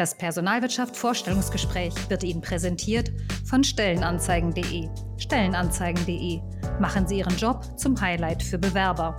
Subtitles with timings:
[0.00, 3.12] Das Personalwirtschaft Vorstellungsgespräch wird Ihnen präsentiert
[3.44, 4.88] von Stellenanzeigen.de.
[5.18, 6.40] Stellenanzeigen.de.
[6.80, 9.14] Machen Sie Ihren Job zum Highlight für Bewerber.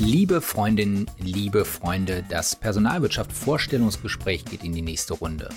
[0.00, 5.50] Liebe Freundinnen, liebe Freunde, das Personalwirtschaft Vorstellungsgespräch geht in die nächste Runde.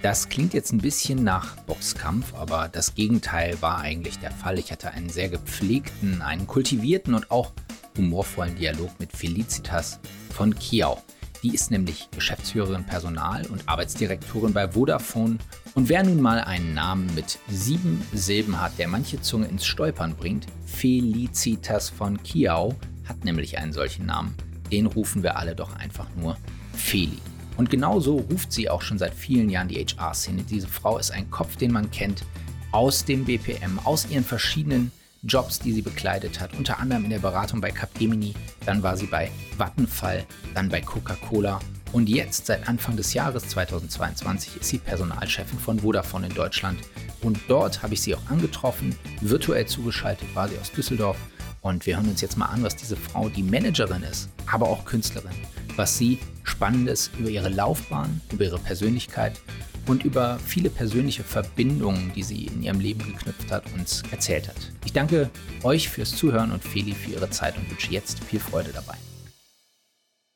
[0.00, 4.58] Das klingt jetzt ein bisschen nach Boxkampf, aber das Gegenteil war eigentlich der Fall.
[4.58, 7.52] Ich hatte einen sehr gepflegten, einen kultivierten und auch
[7.98, 10.00] humorvollen Dialog mit Felicitas
[10.36, 11.02] von Kiau.
[11.42, 15.38] Die ist nämlich Geschäftsführerin Personal und Arbeitsdirektorin bei Vodafone.
[15.74, 20.14] Und wer nun mal einen Namen mit sieben Silben hat, der manche Zunge ins Stolpern
[20.14, 22.74] bringt, Felicitas von Kiau
[23.08, 24.34] hat nämlich einen solchen Namen.
[24.70, 26.36] Den rufen wir alle doch einfach nur
[26.74, 27.18] Feli.
[27.56, 30.42] Und genauso ruft sie auch schon seit vielen Jahren die HR-Szene.
[30.42, 32.24] Diese Frau ist ein Kopf, den man kennt
[32.72, 34.92] aus dem BPM, aus ihren verschiedenen
[35.26, 39.06] Jobs, die sie bekleidet hat, unter anderem in der Beratung bei Capgemini, dann war sie
[39.06, 41.60] bei Vattenfall, dann bei Coca-Cola.
[41.92, 46.78] Und jetzt seit Anfang des Jahres 2022 ist sie Personalchefin von Vodafone in Deutschland.
[47.22, 51.16] Und dort habe ich sie auch angetroffen, virtuell zugeschaltet war sie aus Düsseldorf.
[51.62, 54.84] Und wir hören uns jetzt mal an, was diese Frau, die Managerin ist, aber auch
[54.84, 55.34] Künstlerin,
[55.74, 59.40] was sie Spannendes über ihre Laufbahn, über ihre Persönlichkeit
[59.86, 64.56] und über viele persönliche Verbindungen, die sie in ihrem Leben geknüpft hat, uns erzählt hat.
[64.84, 65.30] Ich danke
[65.62, 68.96] euch fürs Zuhören und Feli für ihre Zeit und wünsche jetzt viel Freude dabei.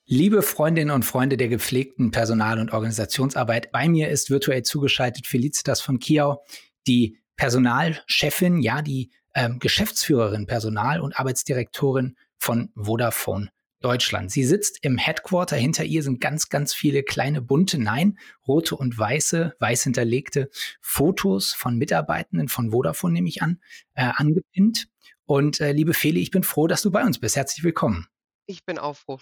[0.06, 5.80] Liebe Freundinnen und Freunde der gepflegten Personal- und Organisationsarbeit, bei mir ist virtuell zugeschaltet Felicitas
[5.80, 6.42] von Kiau,
[6.86, 14.30] die Personalchefin, ja, die ähm, Geschäftsführerin Personal und Arbeitsdirektorin von Vodafone Deutschland.
[14.30, 15.56] Sie sitzt im Headquarter.
[15.56, 20.50] Hinter ihr sind ganz, ganz viele kleine bunte, nein, rote und weiße, weiß hinterlegte
[20.80, 23.60] Fotos von Mitarbeitenden von Vodafone, nehme ich an,
[23.94, 24.88] äh, angepinnt.
[25.24, 27.36] Und äh, liebe Feli, ich bin froh, dass du bei uns bist.
[27.36, 28.06] Herzlich willkommen.
[28.46, 29.18] Ich bin auch froh.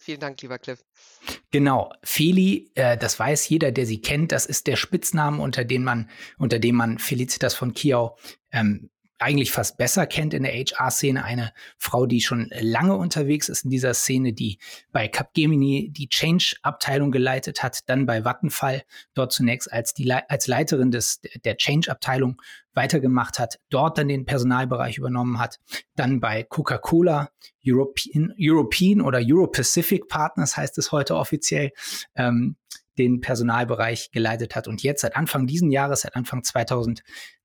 [0.00, 0.84] Vielen Dank, lieber Cliff.
[1.50, 4.30] Genau, Feli, äh, das weiß jeder, der sie kennt.
[4.30, 6.08] Das ist der Spitzname, unter dem man,
[6.38, 8.16] unter dem man Felicitas von Kiau
[8.52, 13.64] ähm, eigentlich fast besser kennt in der HR-Szene, eine Frau, die schon lange unterwegs ist
[13.64, 14.58] in dieser Szene, die
[14.92, 18.84] bei Capgemini die Change-Abteilung geleitet hat, dann bei Vattenfall
[19.14, 22.40] dort zunächst als, die, als Leiterin des, der Change-Abteilung
[22.74, 25.58] weitergemacht hat, dort dann den Personalbereich übernommen hat,
[25.96, 27.30] dann bei Coca-Cola,
[27.66, 31.72] European, European oder Euro-Pacific Partners heißt es heute offiziell,
[32.14, 32.56] ähm,
[32.98, 36.42] den Personalbereich geleitet hat und jetzt seit Anfang diesen Jahres, seit Anfang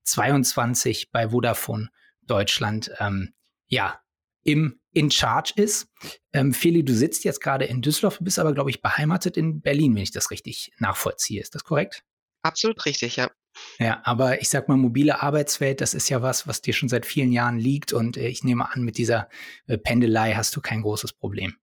[0.04, 1.90] 2022 bei Vodafone
[2.22, 3.34] Deutschland, ähm,
[3.68, 4.00] ja,
[4.42, 5.88] im in Charge ist.
[6.32, 9.94] Ähm, Feli, du sitzt jetzt gerade in Düsseldorf, bist aber, glaube ich, beheimatet in Berlin,
[9.94, 11.40] wenn ich das richtig nachvollziehe.
[11.40, 12.04] Ist das korrekt?
[12.42, 13.30] Absolut richtig, ja.
[13.78, 17.06] Ja, aber ich sag mal, mobile Arbeitswelt, das ist ja was, was dir schon seit
[17.06, 19.28] vielen Jahren liegt und äh, ich nehme an, mit dieser
[19.66, 21.56] äh, Pendelei hast du kein großes Problem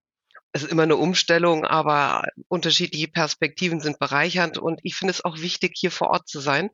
[0.53, 5.39] es ist immer eine Umstellung, aber unterschiedliche Perspektiven sind bereichernd und ich finde es auch
[5.39, 6.69] wichtig, hier vor Ort zu sein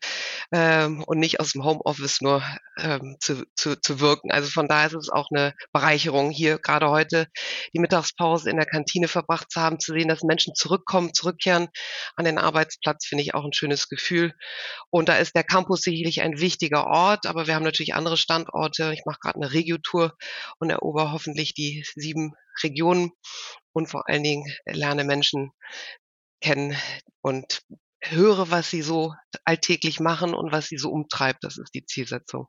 [0.51, 2.41] ähm, und nicht aus dem Homeoffice nur
[2.79, 4.31] ähm, zu, zu, zu wirken.
[4.31, 7.27] Also von daher ist es auch eine Bereicherung, hier gerade heute
[7.73, 11.67] die Mittagspause in der Kantine verbracht zu haben, zu sehen, dass Menschen zurückkommen, zurückkehren
[12.15, 14.33] an den Arbeitsplatz, finde ich auch ein schönes Gefühl.
[14.89, 18.91] Und da ist der Campus sicherlich ein wichtiger Ort, aber wir haben natürlich andere Standorte.
[18.93, 20.15] Ich mache gerade eine Regiotour
[20.57, 22.33] und erober hoffentlich die sieben
[22.63, 23.11] Regionen
[23.77, 25.51] und vor allen Dingen lerne Menschen
[26.41, 26.75] kennen
[27.21, 27.61] und
[28.01, 29.13] höre, was sie so
[29.43, 31.43] alltäglich machen und was sie so umtreibt.
[31.43, 32.47] Das ist die Zielsetzung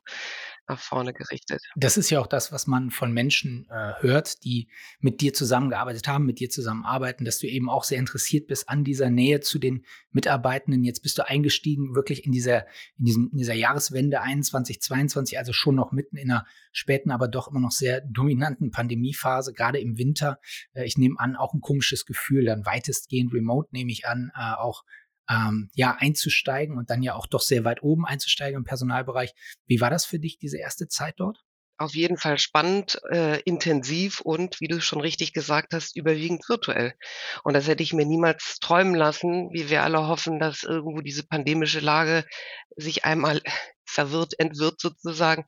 [0.69, 1.61] nach vorne gerichtet.
[1.75, 6.07] Das ist ja auch das, was man von Menschen äh, hört, die mit dir zusammengearbeitet
[6.07, 9.57] haben, mit dir zusammenarbeiten, dass du eben auch sehr interessiert bist an dieser Nähe zu
[9.57, 10.83] den Mitarbeitenden.
[10.83, 12.67] Jetzt bist du eingestiegen wirklich in dieser,
[12.97, 17.27] in diesem, in dieser Jahreswende 21, 22, also schon noch mitten in einer späten, aber
[17.27, 20.39] doch immer noch sehr dominanten Pandemiephase, gerade im Winter.
[20.73, 24.53] Äh, ich nehme an, auch ein komisches Gefühl, dann weitestgehend remote nehme ich an, äh,
[24.53, 24.83] auch
[25.29, 29.33] ähm, ja einzusteigen und dann ja auch doch sehr weit oben einzusteigen im Personalbereich.
[29.67, 31.43] Wie war das für dich, diese erste Zeit dort?
[31.77, 36.93] Auf jeden Fall spannend, äh, intensiv und, wie du schon richtig gesagt hast, überwiegend virtuell.
[37.45, 41.25] Und das hätte ich mir niemals träumen lassen, wie wir alle hoffen, dass irgendwo diese
[41.25, 42.25] pandemische Lage
[42.75, 43.41] sich einmal
[43.89, 45.45] verwirrt, entwirrt sozusagen,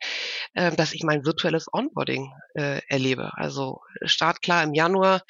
[0.53, 3.31] äh, dass ich mein virtuelles Onboarding äh, erlebe.
[3.35, 5.21] Also startklar im Januar,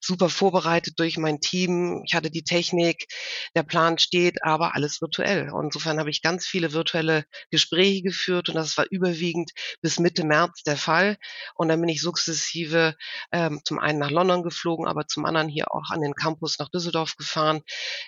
[0.00, 2.02] super vorbereitet durch mein Team.
[2.06, 3.06] Ich hatte die Technik,
[3.54, 5.50] der Plan steht, aber alles virtuell.
[5.50, 9.50] Und insofern habe ich ganz viele virtuelle Gespräche geführt und das war überwiegend
[9.80, 11.16] bis Mitte März der Fall.
[11.54, 12.94] Und dann bin ich sukzessive
[13.32, 16.68] ähm, zum einen nach London geflogen, aber zum anderen hier auch an den Campus nach
[16.68, 17.62] Düsseldorf gefahren.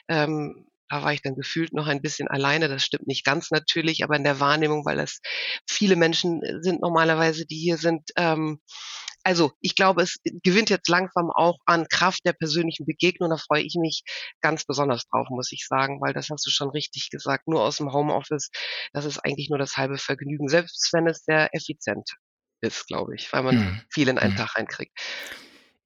[0.08, 2.69] Ähm, da war ich dann gefühlt noch ein bisschen alleine.
[2.69, 5.20] Das stimmt nicht ganz natürlich, aber in der Wahrnehmung, weil es
[5.66, 8.60] viele Menschen äh, sind normalerweise, die hier sind, ähm,
[9.22, 13.31] also ich glaube, es gewinnt jetzt langsam auch an Kraft der persönlichen Begegnung.
[13.31, 14.02] Da freue ich mich
[14.40, 17.46] ganz besonders drauf, muss ich sagen, weil das hast du schon richtig gesagt.
[17.46, 18.50] Nur aus dem Homeoffice,
[18.92, 22.16] das ist eigentlich nur das halbe Vergnügen, selbst wenn es sehr effizient
[22.62, 23.81] ist, glaube ich, weil man hm.
[23.90, 24.38] viel in einen hm.
[24.38, 24.98] Tag reinkriegt.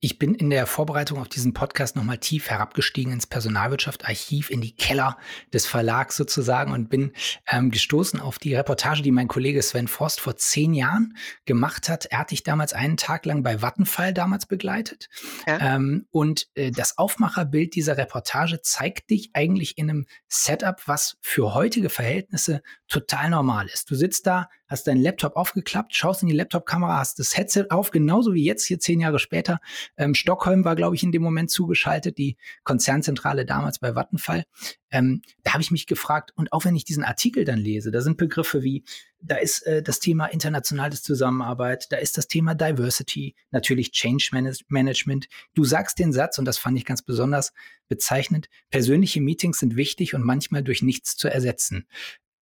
[0.04, 4.76] Ich bin in der Vorbereitung auf diesen Podcast nochmal tief herabgestiegen ins Personalwirtschaftsarchiv, in die
[4.76, 5.16] Keller
[5.50, 7.12] des Verlags sozusagen und bin
[7.50, 11.16] ähm, gestoßen auf die Reportage, die mein Kollege Sven Forst vor zehn Jahren
[11.46, 12.04] gemacht hat.
[12.04, 15.08] Er hat dich damals einen Tag lang bei Vattenfall damals begleitet.
[15.46, 15.76] Ja.
[15.76, 21.54] Ähm, und äh, das Aufmacherbild dieser Reportage zeigt dich eigentlich in einem Setup, was für
[21.54, 23.90] heutige Verhältnisse total normal ist.
[23.90, 27.90] Du sitzt da, hast deinen Laptop aufgeklappt, schaust in die Laptop-Kamera, hast das Headset auf,
[27.92, 29.60] genauso wie jetzt hier zehn Jahre später.
[29.96, 34.44] Ähm, Stockholm war, glaube ich, in dem Moment zugeschaltet, die Konzernzentrale damals bei Vattenfall.
[34.90, 38.00] Ähm, da habe ich mich gefragt, und auch wenn ich diesen Artikel dann lese, da
[38.00, 38.84] sind Begriffe wie,
[39.20, 44.30] da ist äh, das Thema internationales Zusammenarbeit, da ist das Thema Diversity, natürlich Change
[44.68, 45.28] Management.
[45.54, 47.52] Du sagst den Satz, und das fand ich ganz besonders
[47.88, 51.86] bezeichnend, persönliche Meetings sind wichtig und manchmal durch nichts zu ersetzen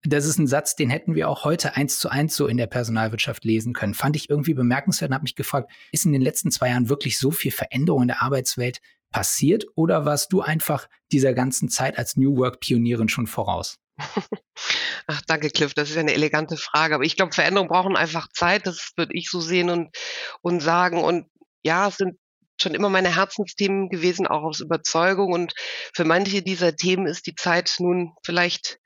[0.03, 2.67] das ist ein Satz, den hätten wir auch heute eins zu eins so in der
[2.67, 3.93] Personalwirtschaft lesen können.
[3.93, 7.17] Fand ich irgendwie bemerkenswert und habe mich gefragt, ist in den letzten zwei Jahren wirklich
[7.17, 12.17] so viel Veränderung in der Arbeitswelt passiert oder warst du einfach dieser ganzen Zeit als
[12.17, 13.77] New Work Pionierin schon voraus?
[15.07, 15.73] Ach, danke, Cliff.
[15.73, 16.95] Das ist eine elegante Frage.
[16.95, 18.65] Aber ich glaube, Veränderungen brauchen einfach Zeit.
[18.65, 19.95] Das würde ich so sehen und,
[20.41, 21.03] und sagen.
[21.03, 21.27] Und
[21.63, 22.17] ja, es sind
[22.61, 25.33] schon immer meine Herzensthemen gewesen, auch aus Überzeugung.
[25.33, 25.53] Und
[25.93, 28.79] für manche dieser Themen ist die Zeit nun vielleicht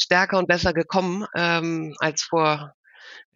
[0.00, 2.74] stärker und besser gekommen ähm, als vor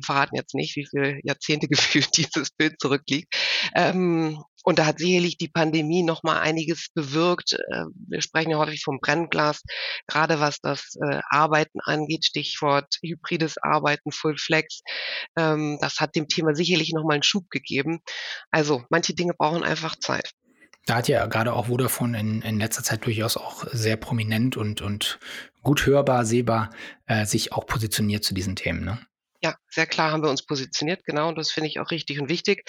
[0.03, 3.35] verraten jetzt nicht, wie viele Jahrzehnte gefühlt dieses Bild zurückliegt.
[3.75, 7.55] Ähm, und da hat sicherlich die Pandemie noch mal einiges bewirkt.
[7.55, 9.62] Äh, wir sprechen ja häufig vom Brennglas,
[10.06, 14.83] gerade was das äh, Arbeiten angeht, Stichwort hybrides Arbeiten, Full Flex.
[15.39, 18.00] Ähm, das hat dem Thema sicherlich noch mal einen Schub gegeben.
[18.50, 20.33] Also manche Dinge brauchen einfach Zeit.
[20.89, 24.81] Da hat ja gerade auch Vodafone in, in letzter Zeit durchaus auch sehr prominent und,
[24.81, 25.19] und
[25.62, 26.71] gut hörbar, sehbar
[27.06, 28.85] äh, sich auch positioniert zu diesen Themen.
[28.85, 28.99] Ne?
[29.43, 32.29] Ja, sehr klar haben wir uns positioniert, genau, und das finde ich auch richtig und
[32.29, 32.69] wichtig,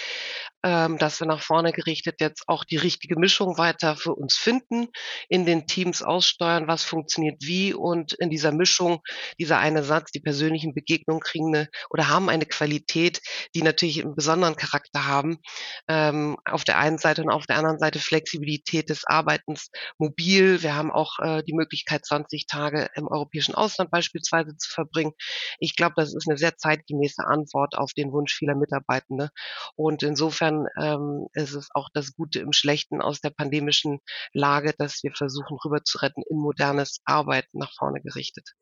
[0.64, 4.88] ähm, dass wir nach vorne gerichtet jetzt auch die richtige Mischung weiter für uns finden,
[5.28, 9.00] in den Teams aussteuern, was funktioniert wie und in dieser Mischung,
[9.38, 13.20] dieser eine Satz, die persönlichen Begegnungen kriegen eine oder haben eine Qualität,
[13.54, 15.38] die natürlich einen besonderen Charakter haben.
[15.88, 20.62] Ähm, auf der einen Seite und auf der anderen Seite Flexibilität des Arbeitens mobil.
[20.62, 25.12] Wir haben auch äh, die Möglichkeit, 20 Tage im europäischen Ausland beispielsweise zu verbringen.
[25.58, 26.56] Ich glaube, das ist eine sehr
[26.90, 29.30] zeitgemäße Antwort auf den Wunsch vieler Mitarbeitende.
[29.76, 34.00] Und insofern ähm, ist es auch das Gute im Schlechten aus der pandemischen
[34.32, 38.54] Lage, dass wir versuchen, rüber zu retten in modernes Arbeiten nach vorne gerichtet.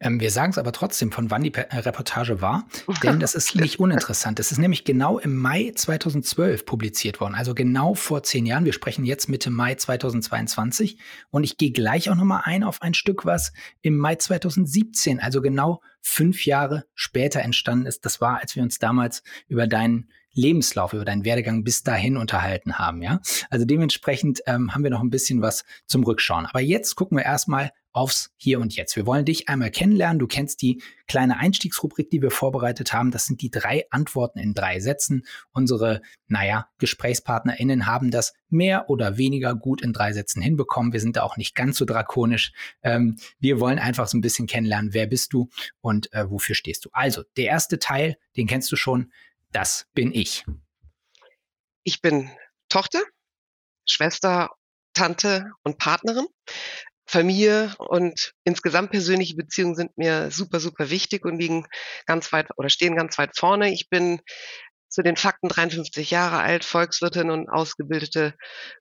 [0.00, 2.66] Ähm, wir sagen es aber trotzdem, von wann die äh, Reportage war,
[3.02, 4.38] denn das ist nicht uninteressant.
[4.38, 8.64] Das ist nämlich genau im Mai 2012 publiziert worden, also genau vor zehn Jahren.
[8.64, 10.98] Wir sprechen jetzt Mitte Mai 2022
[11.30, 13.52] und ich gehe gleich auch nochmal ein auf ein Stück, was
[13.82, 18.04] im Mai 2017, also genau fünf Jahre später entstanden ist.
[18.04, 22.78] Das war, als wir uns damals über deinen Lebenslauf, über deinen Werdegang bis dahin unterhalten
[22.78, 23.20] haben, ja.
[23.50, 26.46] Also dementsprechend ähm, haben wir noch ein bisschen was zum Rückschauen.
[26.46, 28.96] Aber jetzt gucken wir erstmal aufs Hier und Jetzt.
[28.96, 30.18] Wir wollen dich einmal kennenlernen.
[30.18, 33.10] Du kennst die kleine Einstiegsrubrik, die wir vorbereitet haben.
[33.10, 35.26] Das sind die drei Antworten in drei Sätzen.
[35.52, 40.92] Unsere, naja, GesprächspartnerInnen haben das mehr oder weniger gut in drei Sätzen hinbekommen.
[40.92, 42.52] Wir sind da auch nicht ganz so drakonisch.
[42.82, 45.48] Ähm, wir wollen einfach so ein bisschen kennenlernen, wer bist du
[45.80, 46.90] und äh, wofür stehst du.
[46.92, 49.12] Also, der erste Teil, den kennst du schon.
[49.52, 50.44] Das bin ich.
[51.84, 52.30] Ich bin
[52.68, 53.00] Tochter,
[53.86, 54.50] Schwester,
[54.94, 56.26] Tante und Partnerin.
[57.06, 61.66] Familie und insgesamt persönliche Beziehungen sind mir super, super wichtig und liegen
[62.06, 63.72] ganz weit oder stehen ganz weit vorne.
[63.72, 64.20] Ich bin
[64.92, 68.34] zu den Fakten 53 Jahre alt, Volkswirtin und ausgebildete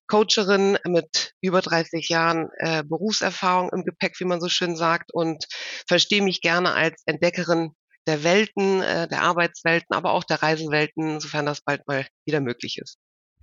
[0.07, 5.45] Coacherin mit über 30 Jahren äh, Berufserfahrung im Gepäck, wie man so schön sagt, und
[5.87, 7.71] verstehe mich gerne als Entdeckerin
[8.07, 12.77] der Welten, äh, der Arbeitswelten, aber auch der Reisewelten, sofern das bald mal wieder möglich
[12.77, 12.97] ist.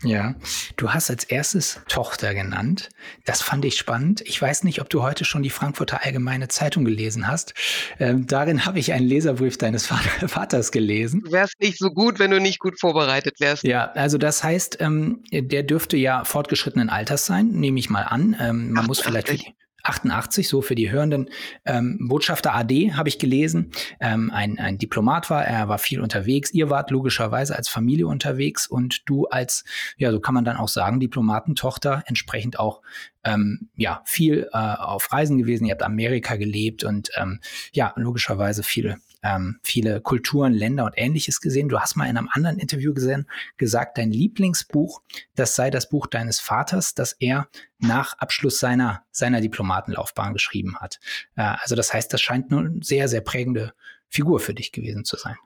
[0.05, 0.37] Ja,
[0.77, 2.89] du hast als erstes Tochter genannt.
[3.25, 4.21] Das fand ich spannend.
[4.21, 7.55] Ich weiß nicht, ob du heute schon die Frankfurter Allgemeine Zeitung gelesen hast.
[7.99, 9.87] Ähm, darin habe ich einen Leserbrief deines
[10.27, 11.23] Vaters gelesen.
[11.25, 13.65] Du wärst nicht so gut, wenn du nicht gut vorbereitet wärst.
[13.65, 18.37] Ja, also das heißt, ähm, der dürfte ja fortgeschrittenen Alters sein, nehme ich mal an.
[18.39, 18.87] Ähm, man 88.
[18.87, 21.31] muss vielleicht für die 88, so für die Hörenden.
[21.65, 23.71] Ähm, Botschafter AD habe ich gelesen,
[24.01, 26.53] ähm, ein, ein Diplomat war, er war viel unterwegs.
[26.53, 29.65] Ihr wart logischerweise als Familie unterwegs und du als,
[29.97, 32.83] ja, so kann man dann auch sagen, Diplomatentochter, entsprechend auch
[33.25, 35.65] ähm, ja, viel äh, auf Reisen gewesen.
[35.65, 37.41] Ihr habt Amerika gelebt und ähm,
[37.73, 41.69] ja, logischerweise viele ähm, viele Kulturen, Länder und ähnliches gesehen.
[41.69, 45.03] Du hast mal in einem anderen Interview gesehen, gesagt, dein Lieblingsbuch,
[45.35, 47.49] das sei das Buch deines Vaters, das er
[47.79, 51.01] nach Abschluss seiner, seiner Diplomatenlaufbahn geschrieben hat.
[51.37, 53.75] Äh, also das heißt, das scheint eine sehr, sehr prägende
[54.09, 55.37] Figur für dich gewesen zu sein.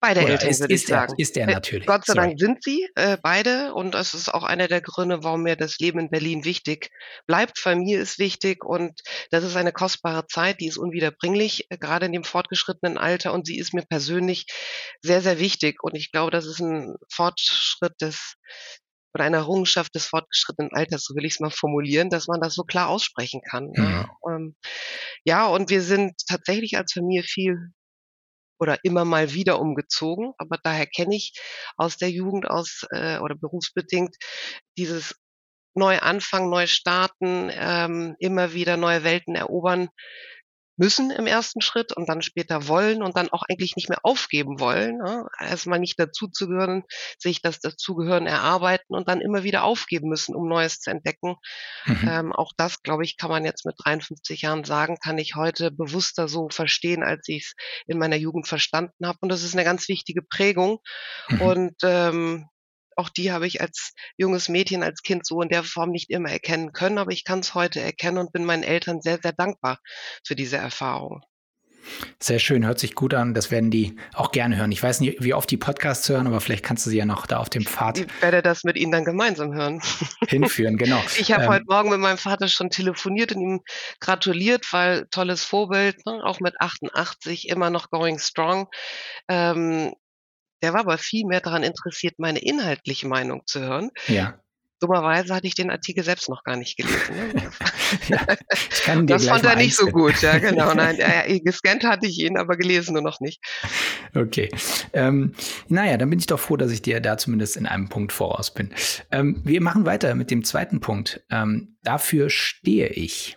[0.00, 1.14] Beide Oder Eltern, ist, würde ich sagen.
[1.18, 1.86] ist er äh, natürlich.
[1.86, 2.28] Gott sei Sorry.
[2.28, 5.78] Dank sind sie äh, beide und das ist auch einer der Gründe, warum mir das
[5.78, 6.90] Leben in Berlin wichtig
[7.26, 7.58] bleibt.
[7.58, 8.98] Familie ist wichtig und
[9.30, 13.46] das ist eine kostbare Zeit, die ist unwiederbringlich, äh, gerade in dem fortgeschrittenen Alter und
[13.46, 14.46] sie ist mir persönlich
[15.02, 18.36] sehr, sehr wichtig und ich glaube, das ist ein Fortschritt des
[19.12, 22.54] oder eine Errungenschaft des fortgeschrittenen Alters, so will ich es mal formulieren, dass man das
[22.54, 23.72] so klar aussprechen kann.
[23.74, 24.54] Mhm.
[25.24, 27.72] Ja, und wir sind tatsächlich als Familie viel
[28.60, 30.32] oder immer mal wieder umgezogen.
[30.38, 31.32] Aber daher kenne ich
[31.76, 34.16] aus der Jugend aus äh, oder berufsbedingt
[34.76, 35.16] dieses
[35.74, 39.88] neu anfangen, neu starten, ähm, immer wieder neue Welten erobern
[40.80, 44.60] müssen im ersten Schritt und dann später wollen und dann auch eigentlich nicht mehr aufgeben
[44.60, 44.96] wollen.
[44.96, 45.26] Ne?
[45.38, 46.84] Erstmal nicht dazuzugehören,
[47.18, 51.36] sich das Dazugehören erarbeiten und dann immer wieder aufgeben müssen, um Neues zu entdecken.
[51.84, 52.08] Mhm.
[52.08, 55.70] Ähm, auch das, glaube ich, kann man jetzt mit 53 Jahren sagen, kann ich heute
[55.70, 57.54] bewusster so verstehen, als ich es
[57.86, 59.18] in meiner Jugend verstanden habe.
[59.20, 60.78] Und das ist eine ganz wichtige Prägung.
[61.28, 61.40] Mhm.
[61.42, 62.48] Und ähm,
[62.96, 66.30] auch die habe ich als junges Mädchen, als Kind so in der Form nicht immer
[66.30, 69.78] erkennen können, aber ich kann es heute erkennen und bin meinen Eltern sehr, sehr dankbar
[70.24, 71.22] für diese Erfahrung.
[72.18, 73.34] Sehr schön, hört sich gut an.
[73.34, 74.70] Das werden die auch gerne hören.
[74.72, 77.26] Ich weiß nicht, wie oft die Podcasts hören, aber vielleicht kannst du sie ja noch
[77.26, 77.98] da auf dem Pfad.
[77.98, 79.80] Ich werde das mit ihnen dann gemeinsam hören.
[80.28, 81.00] Hinführen, genau.
[81.18, 83.60] Ich habe ähm, heute Morgen mit meinem Vater schon telefoniert und ihm
[84.00, 86.20] gratuliert, weil tolles Vorbild, ne?
[86.24, 88.68] auch mit 88 immer noch going strong.
[89.28, 89.92] Ähm,
[90.62, 93.90] der war aber viel mehr daran interessiert, meine inhaltliche Meinung zu hören.
[94.08, 94.40] Ja.
[94.80, 97.14] Dummerweise hatte ich den Artikel selbst noch gar nicht gelesen.
[97.14, 97.52] Ne?
[98.08, 98.26] ja,
[98.70, 100.72] ich kann dir das fand er nicht so gut, ja, genau.
[100.72, 103.44] Nein, äh, gescannt hatte ich ihn, aber gelesen nur noch nicht.
[104.14, 104.48] Okay.
[104.94, 105.34] Ähm,
[105.68, 108.54] naja, dann bin ich doch froh, dass ich dir da zumindest in einem Punkt voraus
[108.54, 108.72] bin.
[109.10, 111.22] Ähm, wir machen weiter mit dem zweiten Punkt.
[111.30, 113.36] Ähm, dafür stehe ich.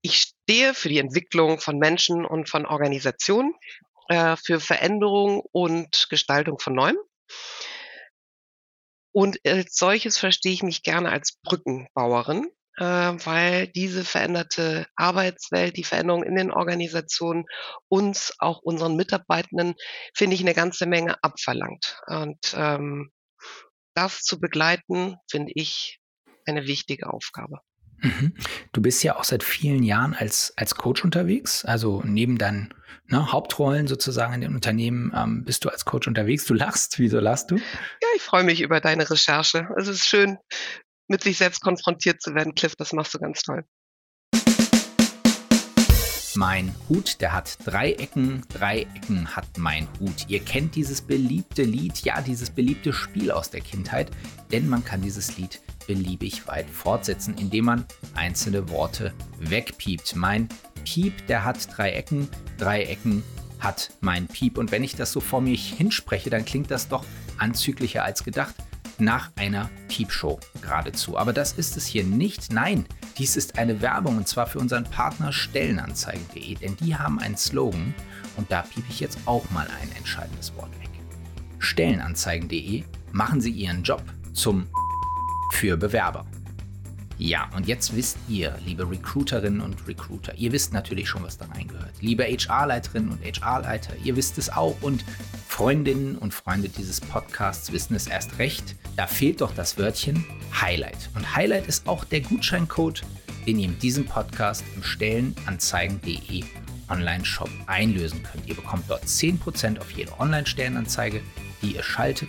[0.00, 3.52] Ich stehe für die Entwicklung von Menschen und von Organisationen
[4.08, 6.98] äh, für Veränderung und Gestaltung von Neuem.
[9.12, 15.84] Und als solches verstehe ich mich gerne als Brückenbauerin, äh, weil diese veränderte Arbeitswelt, die
[15.84, 17.46] Veränderung in den Organisationen
[17.88, 19.74] uns, auch unseren Mitarbeitenden,
[20.14, 21.98] finde ich, eine ganze Menge abverlangt.
[22.06, 23.10] Und ähm,
[23.94, 25.98] das zu begleiten, finde ich
[26.44, 27.60] eine wichtige Aufgabe.
[28.00, 28.34] Mhm.
[28.72, 31.64] Du bist ja auch seit vielen Jahren als, als Coach unterwegs.
[31.64, 32.74] Also neben deinen
[33.06, 36.44] ne, Hauptrollen sozusagen in den Unternehmen ähm, bist du als Coach unterwegs.
[36.44, 36.98] Du lachst.
[36.98, 37.56] Wieso lachst du?
[37.56, 39.68] Ja, ich freue mich über deine Recherche.
[39.76, 40.38] Es ist schön,
[41.08, 42.54] mit sich selbst konfrontiert zu werden.
[42.54, 43.64] Cliff, das machst du ganz toll.
[46.36, 50.26] Mein Hut, der hat drei Ecken, drei Ecken hat mein Hut.
[50.28, 54.10] Ihr kennt dieses beliebte Lied, ja, dieses beliebte Spiel aus der Kindheit,
[54.52, 60.16] denn man kann dieses Lied beliebig weit fortsetzen, indem man einzelne Worte wegpiept.
[60.16, 60.48] Mein
[60.84, 62.28] Piep, der hat drei Ecken,
[62.58, 63.22] drei Ecken
[63.58, 64.58] hat mein Piep.
[64.58, 67.04] Und wenn ich das so vor mir hinspreche, dann klingt das doch
[67.38, 68.54] anzüglicher als gedacht.
[68.98, 71.18] Nach einer Piepshow geradezu.
[71.18, 72.50] Aber das ist es hier nicht.
[72.50, 72.86] Nein,
[73.18, 77.94] dies ist eine Werbung und zwar für unseren Partner Stellenanzeigen.de, denn die haben einen Slogan
[78.38, 80.88] und da piep ich jetzt auch mal ein entscheidendes Wort weg.
[81.58, 84.02] Stellenanzeigen.de machen Sie Ihren Job
[84.32, 84.66] zum
[85.52, 86.26] für Bewerber.
[87.18, 91.46] Ja, und jetzt wisst ihr, liebe Recruiterinnen und Recruiter, ihr wisst natürlich schon, was da
[91.46, 91.94] reingehört.
[92.00, 94.76] Liebe HR-Leiterinnen und HR-Leiter, ihr wisst es auch.
[94.82, 95.02] Und
[95.48, 98.76] Freundinnen und Freunde dieses Podcasts wissen es erst recht.
[98.96, 100.26] Da fehlt doch das Wörtchen
[100.60, 101.08] Highlight.
[101.14, 103.02] Und Highlight ist auch der Gutscheincode,
[103.46, 106.44] den ihr mit diesem Podcast im Stellenanzeigen.de
[106.90, 108.46] Online-Shop einlösen könnt.
[108.46, 111.22] Ihr bekommt dort 10% auf jede Online-Stellenanzeige,
[111.62, 112.28] die ihr schaltet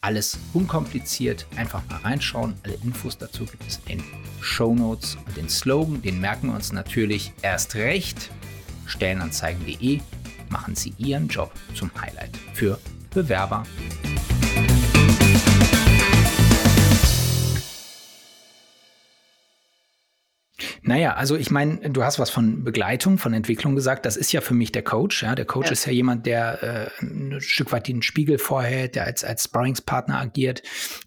[0.00, 1.46] alles unkompliziert.
[1.56, 2.54] Einfach mal reinschauen.
[2.62, 4.02] Alle Infos dazu gibt es in
[4.40, 5.16] Show Notes.
[5.26, 8.30] Und den Slogan, den merken wir uns natürlich erst recht.
[8.86, 10.00] Stellenanzeigen.de
[10.48, 12.78] machen Sie Ihren Job zum Highlight für
[13.10, 13.64] Bewerber.
[20.90, 24.04] Naja, also ich meine, du hast was von Begleitung, von Entwicklung gesagt.
[24.06, 25.22] Das ist ja für mich der Coach.
[25.22, 25.36] Ja?
[25.36, 25.72] Der Coach ja.
[25.74, 30.18] ist ja jemand, der äh, ein Stück weit den Spiegel vorhält, der als, als Sparringspartner
[30.18, 30.64] agiert.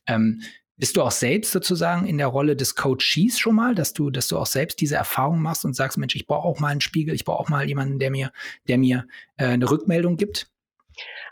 [0.08, 0.42] Ähm,
[0.78, 4.30] bist du auch selbst sozusagen in der Rolle des Coaches schon mal, dass du, dass
[4.30, 7.14] du auch selbst diese Erfahrung machst und sagst, Mensch, ich brauche auch mal einen Spiegel,
[7.14, 8.32] ich brauche auch mal jemanden, der mir,
[8.70, 10.48] der mir äh, eine Rückmeldung gibt?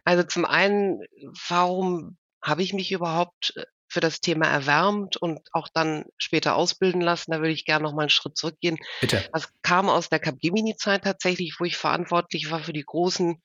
[0.04, 1.00] Also zum einen,
[1.48, 7.02] warum habe ich mich überhaupt äh, für das Thema erwärmt und auch dann später ausbilden
[7.02, 7.32] lassen.
[7.32, 8.78] Da würde ich gerne noch mal einen Schritt zurückgehen.
[9.02, 9.28] Bitte.
[9.34, 13.42] Das kam aus der Capgemini-Zeit tatsächlich, wo ich verantwortlich war für die großen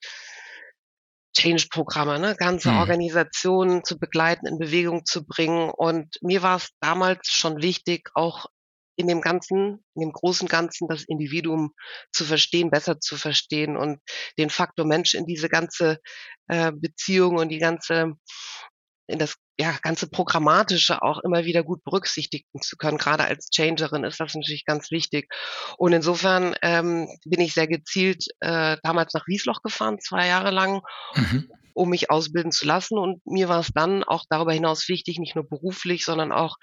[1.37, 2.35] Change-Programme, ne?
[2.37, 2.77] ganze Mhm.
[2.77, 5.69] Organisationen zu begleiten, in Bewegung zu bringen.
[5.69, 8.45] Und mir war es damals schon wichtig, auch
[8.95, 11.73] in dem Ganzen, in dem großen Ganzen das Individuum
[12.13, 13.99] zu verstehen, besser zu verstehen und
[14.39, 15.99] den Faktor Mensch in diese ganze
[16.47, 18.13] äh, Beziehung und die ganze
[19.07, 22.97] in das ja, ganze Programmatische auch immer wieder gut berücksichtigen zu können.
[22.97, 25.33] Gerade als Changerin ist das natürlich ganz wichtig.
[25.77, 30.81] Und insofern ähm, bin ich sehr gezielt äh, damals nach Wiesloch gefahren, zwei Jahre lang,
[31.15, 31.49] Mhm.
[31.77, 32.97] Um mich ausbilden zu lassen.
[32.97, 36.55] Und mir war es dann auch darüber hinaus wichtig, nicht nur beruflich, sondern auch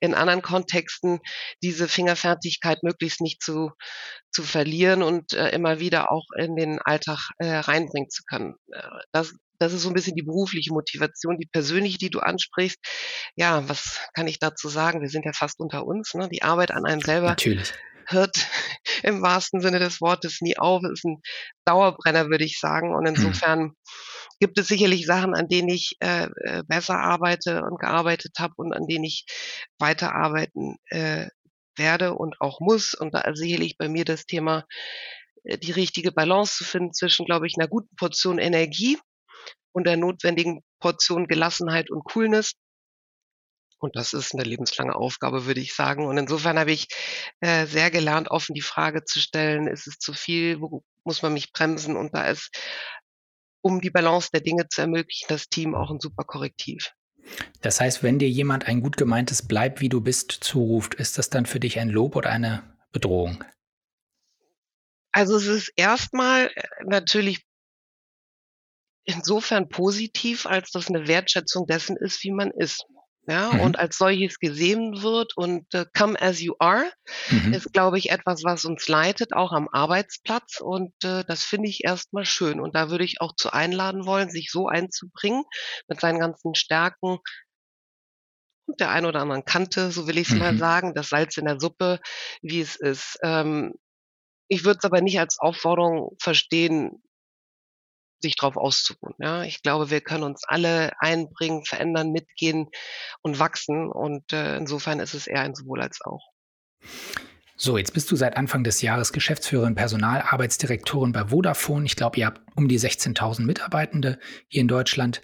[0.00, 1.20] in anderen Kontexten,
[1.62, 3.70] diese Fingerfertigkeit möglichst nicht zu,
[4.30, 8.54] zu verlieren und äh, immer wieder auch in den Alltag äh, reinbringen zu können.
[8.72, 8.82] Äh,
[9.12, 12.78] das, das ist so ein bisschen die berufliche Motivation, die persönliche, die du ansprichst.
[13.36, 15.00] Ja, was kann ich dazu sagen?
[15.00, 16.14] Wir sind ja fast unter uns.
[16.14, 16.28] Ne?
[16.28, 17.72] Die Arbeit an einem selber Natürlich.
[18.06, 18.36] hört
[19.02, 20.82] im wahrsten Sinne des Wortes nie auf.
[20.92, 21.20] Ist ein
[21.64, 22.94] Dauerbrenner, würde ich sagen.
[22.94, 23.08] Und Mhm.
[23.08, 23.72] insofern
[24.40, 28.72] gibt es sicherlich Sachen, an denen ich äh, äh, besser arbeite und gearbeitet habe und
[28.72, 29.24] an denen ich
[29.78, 31.28] weiterarbeiten äh,
[31.76, 32.94] werde und auch muss.
[32.94, 34.64] Und da sicherlich bei mir das Thema,
[35.44, 38.98] äh, die richtige Balance zu finden zwischen, glaube ich, einer guten Portion Energie
[39.72, 42.52] und der notwendigen Portion Gelassenheit und Coolness.
[43.80, 46.06] Und das ist eine lebenslange Aufgabe, würde ich sagen.
[46.06, 46.88] Und insofern habe ich
[47.40, 51.32] äh, sehr gelernt, offen die Frage zu stellen, ist es zu viel, wo muss man
[51.32, 51.96] mich bremsen?
[51.96, 52.50] Und da ist,
[53.60, 56.92] um die Balance der Dinge zu ermöglichen, das Team auch ein super Korrektiv.
[57.60, 61.30] Das heißt, wenn dir jemand ein gut gemeintes Bleib wie du bist zuruft, ist das
[61.30, 62.62] dann für dich ein Lob oder eine
[62.92, 63.44] Bedrohung?
[65.12, 67.44] Also es ist erstmal äh, natürlich
[69.04, 72.84] insofern positiv, als das eine Wertschätzung dessen ist, wie man ist.
[73.28, 73.58] Ja, Mhm.
[73.58, 76.90] und als solches gesehen wird und äh, come as you are
[77.30, 77.52] Mhm.
[77.52, 80.60] ist, glaube ich, etwas, was uns leitet, auch am Arbeitsplatz.
[80.60, 82.60] Und äh, das finde ich erstmal schön.
[82.60, 85.44] Und da würde ich auch zu einladen wollen, sich so einzubringen
[85.88, 87.18] mit seinen ganzen Stärken
[88.66, 90.58] und der ein oder anderen Kante, so will ich es mal Mhm.
[90.58, 92.00] sagen, das Salz in der Suppe,
[92.42, 93.18] wie es ist.
[93.22, 93.74] Ähm,
[94.48, 97.02] ich würde es aber nicht als Aufforderung verstehen,
[98.20, 99.14] sich drauf auszuruhen.
[99.18, 102.68] Ja, ich glaube, wir können uns alle einbringen, verändern, mitgehen
[103.22, 103.90] und wachsen.
[103.90, 106.32] Und äh, insofern ist es eher ein sowohl als auch.
[107.56, 111.86] So, jetzt bist du seit Anfang des Jahres Geschäftsführerin, Personalarbeitsdirektorin bei Vodafone.
[111.86, 115.22] Ich glaube, ihr habt um die 16.000 Mitarbeitende hier in Deutschland.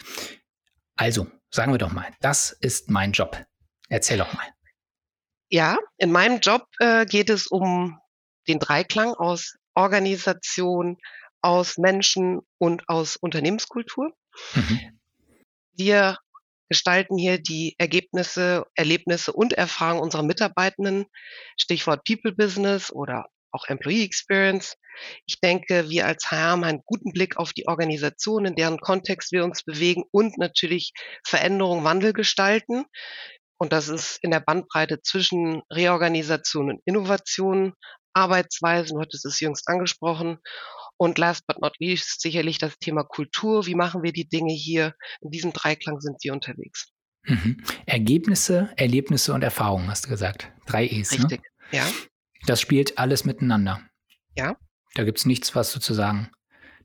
[0.96, 3.40] Also, sagen wir doch mal, das ist mein Job.
[3.88, 4.46] Erzähl doch mal.
[5.48, 8.00] Ja, in meinem Job äh, geht es um
[8.48, 10.98] den Dreiklang aus Organisation,
[11.44, 14.12] aus Menschen und aus Unternehmenskultur.
[14.54, 14.98] Mhm.
[15.76, 16.18] Wir
[16.70, 21.04] gestalten hier die Ergebnisse, Erlebnisse und Erfahrungen unserer Mitarbeitenden.
[21.58, 24.76] Stichwort People Business oder auch Employee Experience.
[25.26, 29.30] Ich denke, wir als HR haben einen guten Blick auf die Organisation, in deren Kontext
[29.30, 30.92] wir uns bewegen und natürlich
[31.24, 32.84] Veränderung, Wandel gestalten.
[33.58, 37.74] Und das ist in der Bandbreite zwischen Reorganisation und Innovation,
[38.14, 40.38] Arbeitsweisen, du hattest es jüngst angesprochen.
[40.96, 43.66] Und last but not least sicherlich das Thema Kultur.
[43.66, 44.94] Wie machen wir die Dinge hier?
[45.20, 46.92] In diesem Dreiklang sind wir unterwegs.
[47.24, 47.62] Mhm.
[47.86, 50.52] Ergebnisse, Erlebnisse und Erfahrungen, hast du gesagt.
[50.66, 51.12] Drei E's.
[51.12, 51.42] Richtig.
[51.72, 51.78] Ne?
[51.78, 51.86] Ja,
[52.46, 53.80] Das spielt alles miteinander.
[54.36, 54.56] Ja.
[54.94, 56.30] Da gibt es nichts, was sozusagen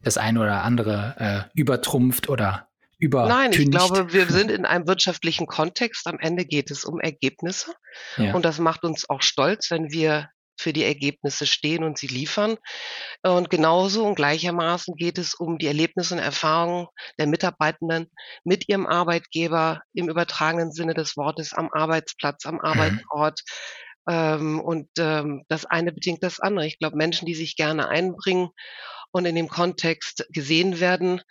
[0.01, 2.69] das eine oder andere äh, übertrumpft oder
[3.01, 6.07] nein, ich glaube, wir sind in einem wirtschaftlichen Kontext.
[6.07, 7.73] Am Ende geht es um Ergebnisse.
[8.17, 8.33] ja.
[8.33, 12.57] Und das macht uns auch stolz, wenn wir für die Ergebnisse stehen und sie liefern.
[13.23, 16.87] Und genauso und gleichermaßen geht es um die Erlebnisse und Erfahrungen
[17.19, 18.07] der Mitarbeitenden
[18.43, 23.41] mit ihrem Arbeitgeber im übertragenen Sinne des Wortes am Arbeitsplatz, am Arbeitsort.
[24.09, 26.65] Ähm, und ähm, das eine bedingt das andere.
[26.67, 28.49] Ich glaube, Menschen, die sich gerne einbringen
[29.11, 31.21] und in dem Kontext gesehen werden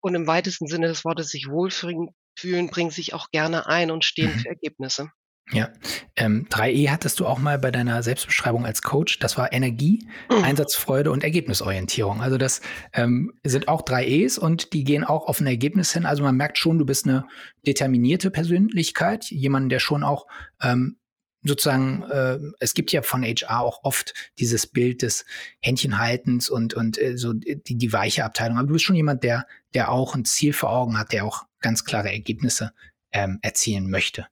[0.00, 4.04] und im weitesten Sinne des Wortes sich wohlfühlen, fühlen, bringen sich auch gerne ein und
[4.04, 4.36] stehen Mhm.
[4.36, 5.10] für Ergebnisse.
[5.52, 5.70] Ja,
[6.16, 9.18] ähm, 3E hattest du auch mal bei deiner Selbstbeschreibung als Coach.
[9.18, 10.44] Das war Energie, Mhm.
[10.44, 12.20] Einsatzfreude und Ergebnisorientierung.
[12.20, 12.60] Also das
[12.92, 16.06] ähm, sind auch drei E's und die gehen auch auf ein Ergebnis hin.
[16.06, 17.26] Also man merkt schon, du bist eine
[17.66, 20.26] determinierte Persönlichkeit, jemand, der schon auch
[20.62, 20.98] ähm,
[21.44, 25.24] sozusagen, äh, es gibt ja von HR auch oft dieses Bild des
[25.60, 28.58] Händchenhaltens und, und äh, so die, die weiche Abteilung.
[28.58, 31.44] Aber du bist schon jemand, der, der auch ein Ziel vor Augen hat, der auch
[31.60, 32.72] ganz klare Ergebnisse
[33.12, 34.26] ähm, erzielen möchte.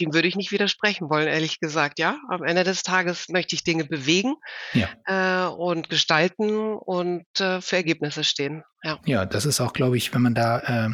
[0.00, 1.98] Dem würde ich nicht widersprechen wollen, ehrlich gesagt.
[1.98, 4.34] Ja, am Ende des Tages möchte ich Dinge bewegen
[4.72, 4.88] Ja.
[5.06, 8.62] äh, und gestalten und äh, für Ergebnisse stehen.
[8.86, 9.00] Ja.
[9.04, 10.90] ja, das ist auch, glaube ich, wenn man da äh,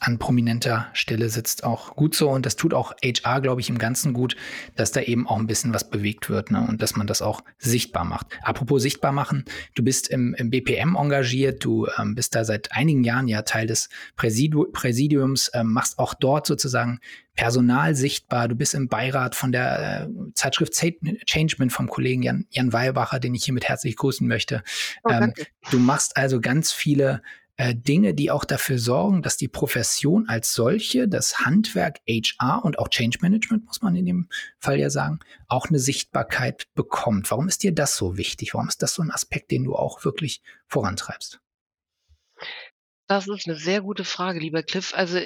[0.00, 2.28] an prominenter Stelle sitzt, auch gut so.
[2.28, 4.34] Und das tut auch HR, glaube ich, im Ganzen gut,
[4.74, 6.66] dass da eben auch ein bisschen was bewegt wird ne?
[6.66, 8.26] und dass man das auch sichtbar macht.
[8.42, 13.04] Apropos sichtbar machen, du bist im, im BPM engagiert, du ähm, bist da seit einigen
[13.04, 16.98] Jahren ja Teil des Präsidu Präsidiums, ähm, machst auch dort sozusagen
[17.36, 18.48] Personal sichtbar.
[18.48, 20.74] Du bist im Beirat von der äh, Zeitschrift
[21.26, 24.62] Changement vom Kollegen Jan, Jan Weilbacher, den ich hiermit herzlich grüßen möchte.
[25.04, 25.32] Oh, ähm,
[25.70, 27.19] du machst also ganz viele
[27.60, 32.78] äh, Dinge, die auch dafür sorgen, dass die Profession als solche, das Handwerk HR und
[32.78, 37.30] auch Change Management, muss man in dem Fall ja sagen, auch eine Sichtbarkeit bekommt.
[37.30, 38.54] Warum ist dir das so wichtig?
[38.54, 41.38] Warum ist das so ein Aspekt, den du auch wirklich vorantreibst?
[43.08, 44.94] Das ist eine sehr gute Frage, lieber Cliff.
[44.94, 45.18] Also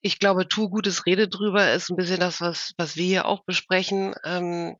[0.00, 3.44] ich glaube, tu gutes Rede drüber ist ein bisschen das, was, was wir hier auch
[3.44, 4.14] besprechen.
[4.24, 4.78] Ähm,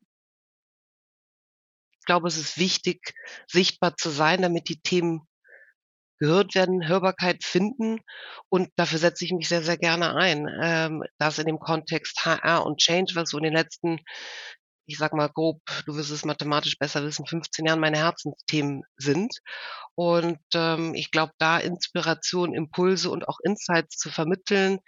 [1.99, 3.13] ich glaube, es ist wichtig,
[3.45, 5.28] sichtbar zu sein, damit die Themen
[6.19, 7.99] gehört werden, Hörbarkeit finden.
[8.49, 10.47] Und dafür setze ich mich sehr, sehr gerne ein.
[10.61, 13.99] Ähm, das in dem Kontext HR und Change, was so in den letzten,
[14.85, 19.33] ich sag mal grob, du wirst es mathematisch besser wissen, 15 Jahren meine Herzensthemen sind.
[19.95, 24.79] Und ähm, ich glaube, da Inspiration, Impulse und auch Insights zu vermitteln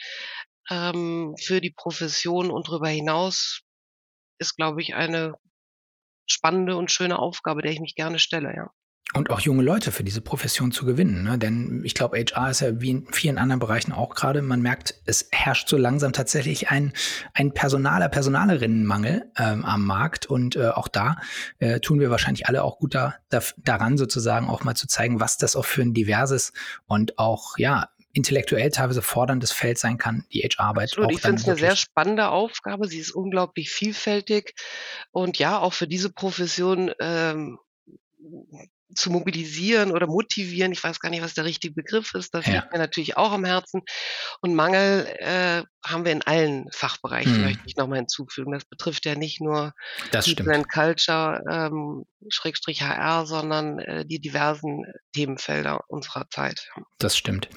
[0.69, 3.61] ähm, für die Profession und darüber hinaus
[4.39, 5.35] ist, glaube ich, eine
[6.27, 8.71] spannende und schöne Aufgabe, der ich mich gerne stelle, ja
[9.13, 11.23] und auch junge Leute für diese Profession zu gewinnen.
[11.23, 11.37] Ne?
[11.37, 14.95] Denn ich glaube, HR ist ja wie in vielen anderen Bereichen auch gerade, man merkt,
[15.05, 16.93] es herrscht so langsam tatsächlich ein,
[17.33, 20.27] ein Personaler, Personalerinnenmangel ähm, am Markt.
[20.27, 21.17] Und äh, auch da
[21.59, 25.19] äh, tun wir wahrscheinlich alle auch gut da, da, daran, sozusagen auch mal zu zeigen,
[25.19, 26.53] was das auch für ein diverses
[26.87, 30.97] und auch, ja, intellektuell teilweise forderndes Feld sein kann, die HR-Arbeit.
[31.09, 32.87] Ich finde es eine sehr spannende Aufgabe.
[32.87, 34.53] Sie ist unglaublich vielfältig.
[35.11, 37.57] Und ja, auch für diese Profession ähm,
[38.95, 40.71] zu mobilisieren oder motivieren.
[40.71, 42.33] Ich weiß gar nicht, was der richtige Begriff ist.
[42.33, 42.53] Das ja.
[42.53, 43.81] liegt mir natürlich auch am Herzen.
[44.41, 47.41] Und Mangel äh, haben wir in allen Fachbereichen, hm.
[47.43, 48.51] möchte ich nochmal hinzufügen.
[48.51, 49.73] Das betrifft ja nicht nur
[50.11, 56.69] das People Culture, ähm, Schrägstrich HR, sondern äh, die diversen Themenfelder unserer Zeit.
[56.99, 57.49] Das stimmt.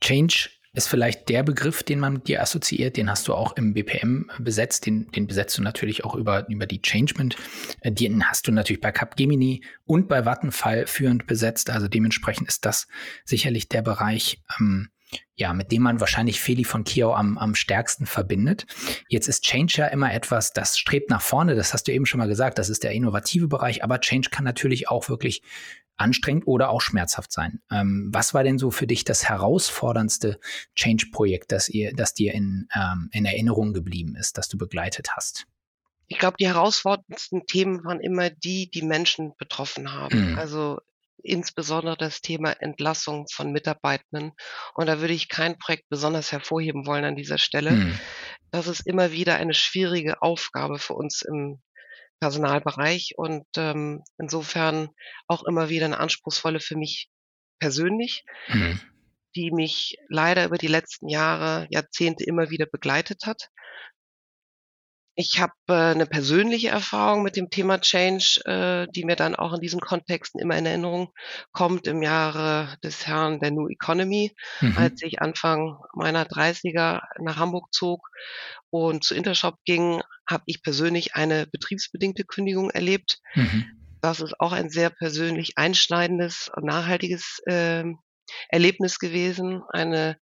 [0.00, 2.96] Change ist vielleicht der Begriff, den man mit dir assoziiert.
[2.96, 4.86] Den hast du auch im BPM besetzt.
[4.86, 7.36] Den, den besetzt du natürlich auch über, über die Changement.
[7.80, 11.70] Äh, den hast du natürlich bei Capgemini und bei Vattenfall führend besetzt.
[11.70, 12.86] Also dementsprechend ist das
[13.24, 14.90] sicherlich der Bereich, ähm,
[15.34, 18.66] ja, mit dem man wahrscheinlich Feli von Kiau am, am stärksten verbindet.
[19.08, 21.56] Jetzt ist Change ja immer etwas, das strebt nach vorne.
[21.56, 22.58] Das hast du eben schon mal gesagt.
[22.58, 23.82] Das ist der innovative Bereich.
[23.82, 25.42] Aber Change kann natürlich auch wirklich
[26.00, 27.60] anstrengend oder auch schmerzhaft sein.
[27.70, 30.40] Ähm, was war denn so für dich das herausforderndste
[30.74, 35.46] Change-Projekt, das, ihr, das dir in, ähm, in Erinnerung geblieben ist, das du begleitet hast?
[36.08, 40.32] Ich glaube, die herausforderndsten Themen waren immer die, die Menschen betroffen haben.
[40.32, 40.38] Mhm.
[40.38, 40.80] Also
[41.22, 44.32] insbesondere das Thema Entlassung von Mitarbeitenden.
[44.74, 47.72] Und da würde ich kein Projekt besonders hervorheben wollen an dieser Stelle.
[47.72, 47.98] Mhm.
[48.50, 51.60] Das ist immer wieder eine schwierige Aufgabe für uns im
[52.20, 54.90] Personalbereich und ähm, insofern
[55.26, 57.08] auch immer wieder eine anspruchsvolle für mich
[57.58, 58.80] persönlich, mhm.
[59.34, 63.48] die mich leider über die letzten Jahre, Jahrzehnte immer wieder begleitet hat.
[65.20, 69.52] Ich habe äh, 'ne persönliche Erfahrung mit dem Thema Change, äh, die mir dann auch
[69.52, 71.12] in diesen Kontexten immer in Erinnerung
[71.52, 74.78] kommt im Jahre des Herrn der New Economy, mhm.
[74.78, 78.08] als ich Anfang meiner 30er nach Hamburg zog
[78.70, 83.18] und zu Intershop ging, habe ich persönlich eine betriebsbedingte Kündigung erlebt.
[83.34, 83.66] Mhm.
[84.00, 87.98] Das ist auch ein sehr persönlich einschneidendes und nachhaltiges, ähm,
[88.48, 89.62] Erlebnis gewesen.
[89.68, 90.16] Eine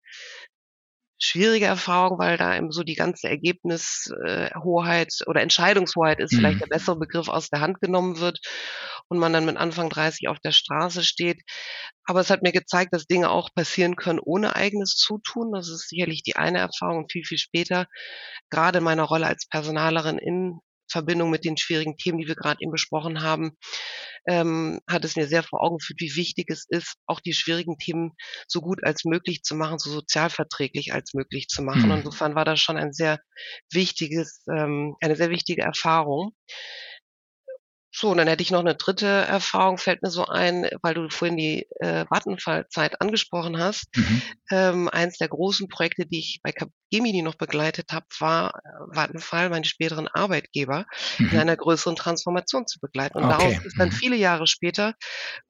[1.19, 6.37] schwierige Erfahrung, weil da eben so die ganze Ergebnishoheit oder Entscheidungshoheit ist mhm.
[6.39, 8.39] vielleicht der bessere Begriff aus der Hand genommen wird
[9.09, 11.43] und man dann mit Anfang 30 auf der Straße steht.
[12.05, 15.53] Aber es hat mir gezeigt, dass Dinge auch passieren können ohne eigenes Zutun.
[15.53, 17.09] Das ist sicherlich die eine Erfahrung.
[17.11, 17.87] Viel, viel später,
[18.51, 22.59] gerade in meiner Rolle als Personalerin in Verbindung mit den schwierigen Themen, die wir gerade
[22.61, 23.53] eben besprochen haben,
[24.29, 27.79] ähm, hat es mir sehr vor Augen geführt, wie wichtig es ist, auch die schwierigen
[27.79, 28.13] Themen
[28.47, 31.87] so gut als möglich zu machen, so sozialverträglich als möglich zu machen.
[31.87, 31.99] Mhm.
[31.99, 33.19] Insofern war das schon ein sehr
[33.73, 36.33] wichtiges, ähm, eine sehr wichtige Erfahrung.
[37.91, 41.09] So, und dann hätte ich noch eine dritte Erfahrung, fällt mir so ein, weil du
[41.09, 43.87] vorhin die äh, Vattenfall-Zeit angesprochen hast.
[43.97, 44.23] Mhm.
[44.51, 49.49] Ähm, eins der großen Projekte, die ich bei Capgemini noch begleitet habe, war äh, Vattenfall,
[49.49, 50.85] meine späteren Arbeitgeber,
[51.19, 51.31] mhm.
[51.31, 53.19] in einer größeren Transformation zu begleiten.
[53.19, 53.37] Und okay.
[53.39, 53.93] daraus ist dann mhm.
[53.93, 54.95] viele Jahre später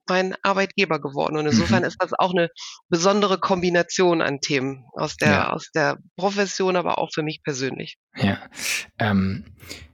[0.07, 1.37] mein Arbeitgeber geworden.
[1.37, 1.87] Und insofern mhm.
[1.87, 2.49] ist das auch eine
[2.87, 5.49] besondere Kombination an Themen aus der, ja.
[5.49, 7.97] aus der Profession, aber auch für mich persönlich.
[8.15, 8.39] Ja.
[8.97, 9.45] Ähm,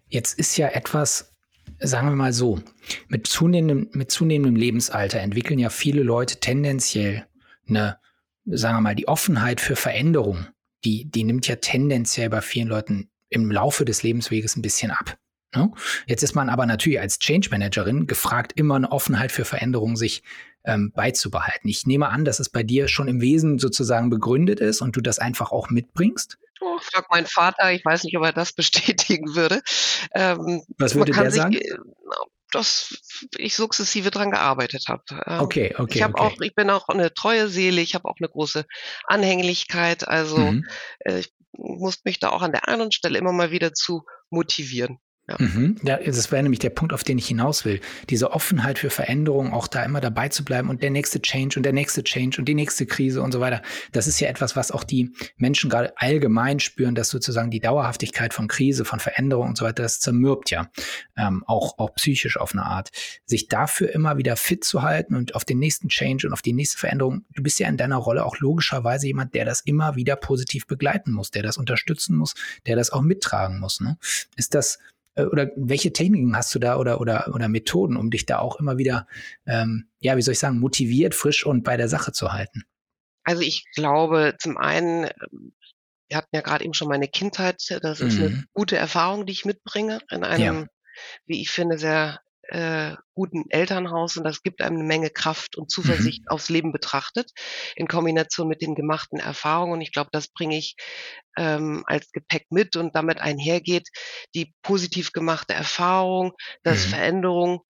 [0.08, 1.35] jetzt ist ja etwas,
[1.80, 2.62] sagen wir mal so,
[3.08, 7.26] mit zunehmendem, mit zunehmendem Lebensalter entwickeln ja viele Leute tendenziell
[7.68, 7.98] eine,
[8.46, 10.48] sagen wir mal, die Offenheit für Veränderung,
[10.84, 15.18] die, die nimmt ja tendenziell bei vielen Leuten im Laufe des Lebensweges ein bisschen ab.
[15.56, 15.72] Ne?
[16.06, 20.24] Jetzt ist man aber natürlich als Change Managerin gefragt, immer eine Offenheit für Veränderungen sich
[20.64, 21.70] ähm, beizubehalten.
[21.70, 25.02] Ich nehme an, dass es bei dir schon im Wesen sozusagen begründet ist und du
[25.02, 26.38] das einfach auch mitbringst.
[26.62, 29.62] Oh, frag meinen Vater, ich weiß nicht, ob er das bestätigen würde.
[30.14, 31.54] Ähm, Was würde der sich, sagen?
[31.54, 31.78] Äh,
[32.52, 32.96] dass
[33.38, 35.04] ich sukzessive dran gearbeitet habe.
[35.26, 35.98] Ähm, okay, okay.
[35.98, 36.24] Ich habe okay.
[36.24, 38.66] auch, ich bin auch eine treue Seele, ich habe auch eine große
[39.06, 40.08] Anhänglichkeit.
[40.08, 40.66] Also mhm.
[41.00, 45.00] äh, ich muss mich da auch an der einen Stelle immer mal wieder zu motivieren.
[45.28, 45.38] Ja.
[45.40, 45.78] Mhm.
[45.82, 47.82] ja, das wäre nämlich der Punkt, auf den ich hinaus will.
[48.12, 51.64] Diese Offenheit für Veränderungen, auch da immer dabei zu bleiben und der nächste Change und
[51.64, 53.64] der nächste Change und die nächste Krise und so weiter.
[53.92, 58.36] Das ist ja etwas, was auch die Menschen gerade allgemein spüren, dass sozusagen die Dauerhaftigkeit
[58.36, 60.70] von Krise, von Veränderung und so weiter, das zermürbt ja.
[61.18, 62.92] Ähm, auch, auch psychisch auf eine Art.
[63.26, 66.54] Sich dafür immer wieder fit zu halten und auf den nächsten Change und auf die
[66.54, 67.26] nächste Veränderung.
[67.34, 71.12] Du bist ja in deiner Rolle auch logischerweise jemand, der das immer wieder positiv begleiten
[71.12, 72.36] muss, der das unterstützen muss,
[72.68, 73.82] der das auch mittragen muss.
[73.82, 73.98] Ne?
[74.36, 74.78] Ist das,
[75.18, 78.78] oder welche Techniken hast du da oder, oder, oder Methoden, um dich da auch immer
[78.78, 79.08] wieder,
[79.46, 82.64] ähm, ja, wie soll ich sagen, motiviert, frisch und bei der Sache zu halten?
[83.24, 85.54] Also ich glaube, zum einen, ähm,
[86.08, 88.24] wir hatten ja gerade eben schon meine Kindheit, das ist mhm.
[88.24, 90.68] eine gute Erfahrung, die ich mitbringe in einem, ja.
[91.26, 95.72] wie ich finde, sehr äh, guten Elternhaus und das gibt einem eine Menge Kraft und
[95.72, 96.28] Zuversicht mhm.
[96.30, 97.32] aufs Leben betrachtet,
[97.76, 99.74] in Kombination mit den gemachten Erfahrungen.
[99.74, 100.76] Und ich glaube, das bringe ich
[101.38, 103.90] ähm, als Gepäck mit und damit einhergeht
[104.36, 106.90] die positiv gemachte Erfahrung, dass mhm.
[106.90, 107.62] Veränderung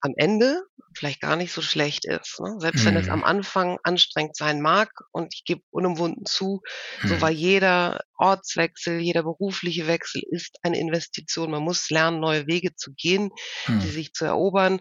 [0.00, 0.62] am Ende
[0.94, 2.40] vielleicht gar nicht so schlecht ist.
[2.40, 2.56] Ne?
[2.58, 2.86] Selbst mhm.
[2.86, 3.24] wenn es am mhm.
[3.24, 6.62] Anfang anstrengend sein mag und ich gebe unumwunden zu,
[7.02, 7.08] mhm.
[7.08, 11.50] so war jeder Ortswechsel, jeder berufliche Wechsel ist eine Investition.
[11.50, 13.30] Man muss lernen, neue Wege zu gehen,
[13.66, 13.80] mhm.
[13.80, 14.80] die sich zu erobern.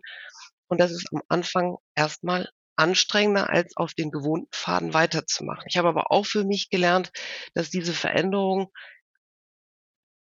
[0.67, 5.65] Und das ist am Anfang erstmal anstrengender, als auf den gewohnten Faden weiterzumachen.
[5.67, 7.11] Ich habe aber auch für mich gelernt,
[7.53, 8.71] dass diese Veränderung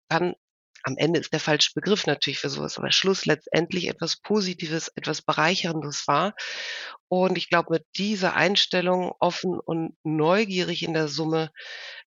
[0.08, 0.34] dann
[0.86, 5.20] am Ende ist der falsche Begriff natürlich für sowas, aber Schluss letztendlich etwas Positives, etwas
[5.20, 6.34] Bereicherndes war.
[7.08, 11.50] Und ich glaube, mit dieser Einstellung offen und neugierig in der Summe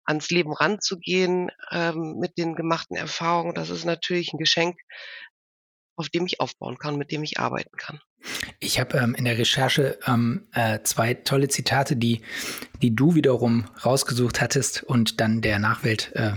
[0.05, 4.79] ans Leben ranzugehen, ähm, mit den gemachten Erfahrungen, das ist natürlich ein Geschenk,
[5.97, 8.01] auf dem ich aufbauen kann, mit dem ich arbeiten kann.
[8.61, 12.21] Ich habe ähm, in der Recherche ähm, äh, zwei tolle Zitate, die,
[12.83, 16.33] die du wiederum rausgesucht hattest und dann der Nachwelt äh,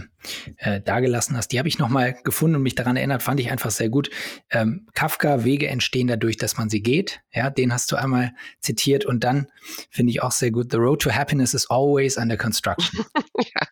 [0.58, 1.50] äh, dagelassen hast.
[1.52, 4.10] Die habe ich nochmal gefunden und mich daran erinnert, fand ich einfach sehr gut.
[4.50, 7.22] Ähm, Kafka, Wege entstehen dadurch, dass man sie geht.
[7.34, 9.48] Ja, den hast du einmal zitiert und dann
[9.90, 10.72] finde ich auch sehr gut.
[10.72, 13.06] The road to happiness is always under construction.
[13.38, 13.68] ja.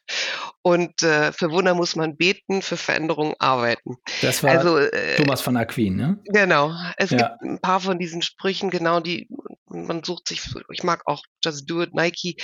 [0.62, 3.96] Und äh, für Wunder muss man beten, für Veränderungen arbeiten.
[4.22, 6.20] Das war also, äh, Thomas von Aquin, ne?
[6.26, 6.74] Genau.
[6.98, 7.18] Es ja.
[7.18, 9.30] gibt ein paar von diesen Sprüchen, genau, die
[9.72, 12.38] man sucht sich, ich mag auch Just Do It, Nike.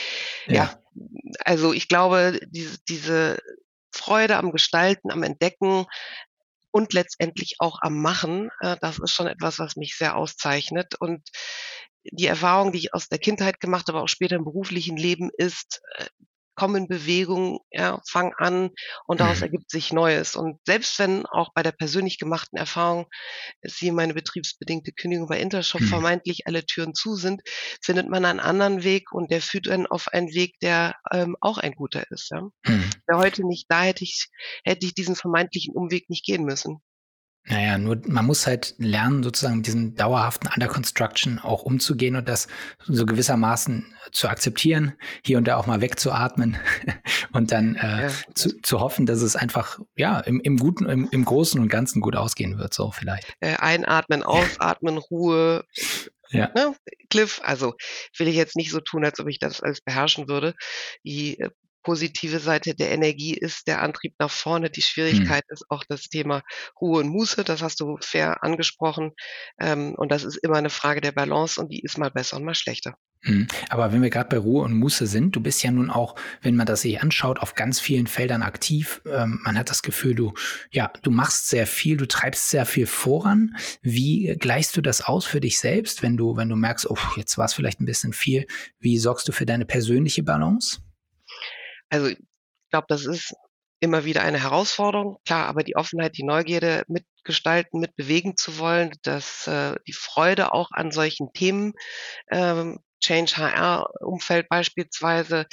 [0.48, 0.80] Ja, ja
[1.44, 3.38] also ich glaube, diese, diese
[3.96, 5.86] Freude am Gestalten, am Entdecken
[6.72, 10.96] und letztendlich auch am Machen, äh, das ist schon etwas, was mich sehr auszeichnet.
[11.00, 11.30] Und
[12.04, 15.82] die Erfahrung, die ich aus der Kindheit gemacht habe, auch später im beruflichen Leben, ist,
[15.98, 16.06] äh,
[16.56, 18.72] komm in Bewegung, ja, fang an
[19.08, 19.44] und daraus mhm.
[19.44, 20.36] ergibt sich Neues.
[20.36, 23.08] Und selbst wenn auch bei der persönlich gemachten Erfahrung,
[23.62, 25.88] siehe meine betriebsbedingte Kündigung bei Intershop, mhm.
[25.88, 27.42] vermeintlich alle Türen zu sind,
[27.82, 31.58] findet man einen anderen Weg und der führt dann auf einen Weg, der ähm, auch
[31.58, 32.30] ein guter ist.
[32.32, 32.42] Ja.
[32.42, 32.90] Mhm.
[33.08, 34.28] Wäre heute nicht da, hätte ich,
[34.64, 36.82] hätte ich diesen vermeintlichen Umweg nicht gehen müssen.
[37.48, 42.28] Naja, nur man muss halt lernen, sozusagen mit diesem dauerhaften Under Construction auch umzugehen und
[42.28, 42.48] das
[42.86, 46.58] so gewissermaßen zu akzeptieren, hier und da auch mal wegzuatmen
[47.34, 48.10] und dann äh, ja.
[48.34, 52.02] zu, zu hoffen, dass es einfach ja im, im Guten, im, im Großen und Ganzen
[52.02, 53.36] gut ausgehen wird, so vielleicht.
[53.42, 55.66] Äh, einatmen, ausatmen, Ruhe.
[56.32, 56.52] Ja.
[56.56, 56.76] Ne?
[57.12, 57.76] Cliff, also
[58.18, 60.56] will ich jetzt nicht so tun, als ob ich das alles beherrschen würde.
[61.04, 61.52] Die äh,
[61.86, 64.70] positive Seite der Energie ist der Antrieb nach vorne.
[64.70, 64.86] Die mhm.
[64.86, 65.54] Schwierigkeit mhm.
[65.54, 66.42] ist auch das Thema
[66.82, 67.44] Ruhe und Muße.
[67.44, 69.12] Das hast du fair angesprochen.
[69.60, 72.44] Ähm, und das ist immer eine Frage der Balance und die ist mal besser und
[72.44, 72.96] mal schlechter.
[73.22, 73.48] Mhm.
[73.70, 76.56] Aber wenn wir gerade bei Ruhe und Muße sind, du bist ja nun auch, wenn
[76.56, 79.02] man das sich anschaut, auf ganz vielen Feldern aktiv.
[79.06, 80.34] Ähm, man hat das Gefühl, du,
[80.72, 83.56] ja, du machst sehr viel, du treibst sehr viel voran.
[83.82, 87.38] Wie gleichst du das aus für dich selbst, wenn du, wenn du merkst, oh, jetzt
[87.38, 88.48] war es vielleicht ein bisschen viel?
[88.80, 90.80] Wie sorgst du für deine persönliche Balance?
[91.90, 92.18] Also ich
[92.72, 93.34] glaube, das ist
[93.80, 95.18] immer wieder eine Herausforderung.
[95.26, 100.72] Klar, aber die Offenheit, die Neugierde mitgestalten, mitbewegen zu wollen, dass äh, die Freude auch
[100.72, 101.74] an solchen Themen,
[102.32, 105.46] ähm, Change HR-Umfeld beispielsweise,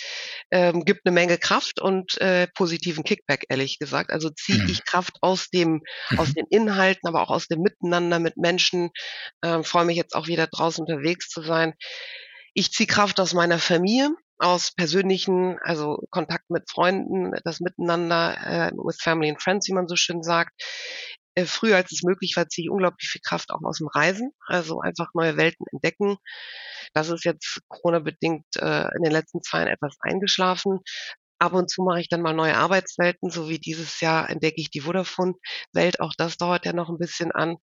[0.51, 4.11] ähm, gibt eine Menge Kraft und äh, positiven Kickback, ehrlich gesagt.
[4.11, 4.71] Also ziehe mhm.
[4.71, 6.19] ich Kraft aus dem, mhm.
[6.19, 8.91] aus den Inhalten, aber auch aus dem Miteinander mit Menschen.
[9.45, 11.75] Ähm, freue mich jetzt auch wieder draußen unterwegs zu sein
[12.55, 18.73] Ich ziehe Kraft aus meiner Familie, aus persönlichen, also Kontakt mit Freunden, das Miteinander, äh,
[18.73, 20.53] with family and friends, wie man so schön sagt.
[21.35, 24.33] Äh, früher, als es möglich war, ziehe ich unglaublich viel Kraft auch aus dem Reisen,
[24.47, 26.17] also einfach neue Welten entdecken.
[26.95, 30.81] Das ist jetzt Corona-bedingt äh, in den letzten zwei Jahren etwas eingeschlafen.
[31.39, 34.71] Ab und zu mache ich dann mal neue Arbeitswelten, so wie dieses Jahr entdecke ich
[34.71, 36.01] die Vodafone-Welt.
[36.01, 37.57] Auch das dauert ja noch ein bisschen an.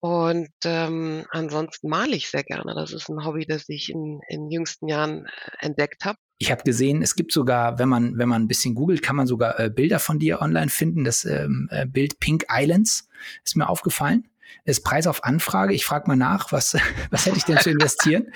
[0.00, 2.74] Und ähm, ansonsten male ich sehr gerne.
[2.74, 6.18] Das ist ein Hobby, das ich in, in jüngsten Jahren äh, entdeckt habe.
[6.38, 9.26] Ich habe gesehen, es gibt sogar, wenn man, wenn man ein bisschen googelt, kann man
[9.26, 11.04] sogar äh, Bilder von dir online finden.
[11.04, 13.08] Das ähm, äh, Bild Pink Islands
[13.44, 14.26] ist mir aufgefallen.
[14.64, 15.74] Ist Preis auf Anfrage.
[15.74, 16.76] Ich frage mal nach, was,
[17.10, 18.32] was hätte ich denn zu investieren?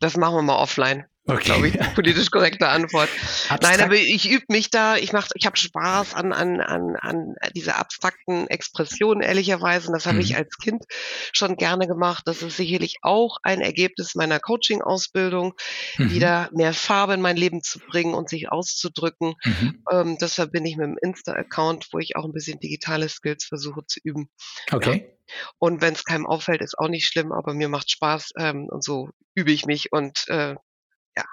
[0.00, 1.04] Das machen wir mal offline.
[1.28, 1.44] Okay.
[1.44, 3.10] Glaube ich, politisch korrekte Antwort.
[3.48, 3.62] Abstrakt.
[3.62, 7.34] Nein, aber ich übe mich da, ich mach, ich habe Spaß an, an, an, an
[7.54, 9.88] dieser abstrakten Expression, ehrlicherweise.
[9.88, 10.22] Und das habe mhm.
[10.22, 10.84] ich als Kind
[11.32, 12.22] schon gerne gemacht.
[12.24, 15.52] Das ist sicherlich auch ein Ergebnis meiner Coaching-Ausbildung,
[15.98, 16.10] mhm.
[16.10, 19.34] wieder mehr Farbe in mein Leben zu bringen und sich auszudrücken.
[19.44, 19.84] Mhm.
[19.92, 23.84] Ähm, das verbinde ich mit dem Insta-Account, wo ich auch ein bisschen digitale Skills versuche
[23.86, 24.30] zu üben.
[24.72, 25.04] Okay.
[25.06, 25.34] Ja.
[25.58, 28.82] Und wenn es keinem auffällt, ist auch nicht schlimm, aber mir macht Spaß ähm, und
[28.82, 30.54] so übe ich mich und äh,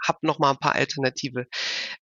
[0.07, 1.45] habe noch mal ein paar alternative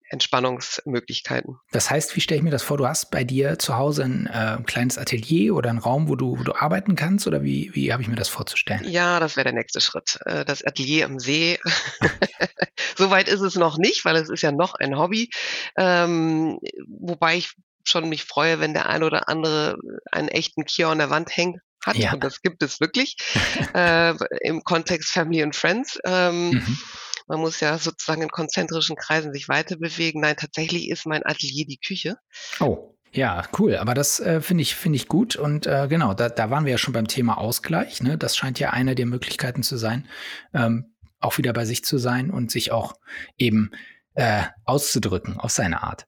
[0.08, 1.56] Entspannungsmöglichkeiten.
[1.70, 2.76] Das heißt, wie stelle ich mir das vor?
[2.76, 6.38] Du hast bei dir zu Hause ein äh, kleines Atelier oder einen Raum, wo du,
[6.38, 7.26] wo du arbeiten kannst?
[7.26, 8.84] Oder wie, wie habe ich mir das vorzustellen?
[8.84, 10.18] Ja, das wäre der nächste Schritt.
[10.26, 11.58] Äh, das Atelier am See.
[12.96, 15.30] Soweit ist es noch nicht, weil es ist ja noch ein Hobby.
[15.76, 19.76] Ähm, wobei ich schon mich freue, wenn der ein oder andere
[20.10, 21.96] einen echten Kier an der Wand hängt hat.
[21.96, 22.12] Ja.
[22.12, 23.16] Und das gibt es wirklich
[23.74, 25.98] äh, im Kontext Family and Friends.
[26.04, 26.78] Ähm, mhm.
[27.28, 30.20] Man muss ja sozusagen in konzentrischen Kreisen sich weiter bewegen.
[30.20, 32.16] Nein, tatsächlich ist mein Atelier die Küche.
[32.60, 32.88] Oh.
[33.14, 33.76] Ja, cool.
[33.76, 35.36] Aber das äh, finde ich, finde ich gut.
[35.36, 38.02] Und äh, genau, da, da waren wir ja schon beim Thema Ausgleich.
[38.02, 38.16] Ne?
[38.16, 40.08] Das scheint ja eine der Möglichkeiten zu sein,
[40.54, 42.94] ähm, auch wieder bei sich zu sein und sich auch
[43.36, 43.70] eben
[44.14, 46.06] äh, auszudrücken auf seine Art.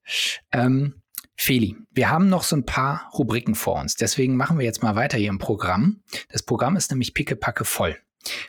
[0.51, 1.03] Ähm,
[1.37, 3.97] Feli, wir haben noch so ein paar Rubriken vor uns.
[3.97, 6.03] Deswegen machen wir jetzt mal weiter hier im Programm.
[6.31, 7.99] Das Programm ist nämlich pickepacke voll.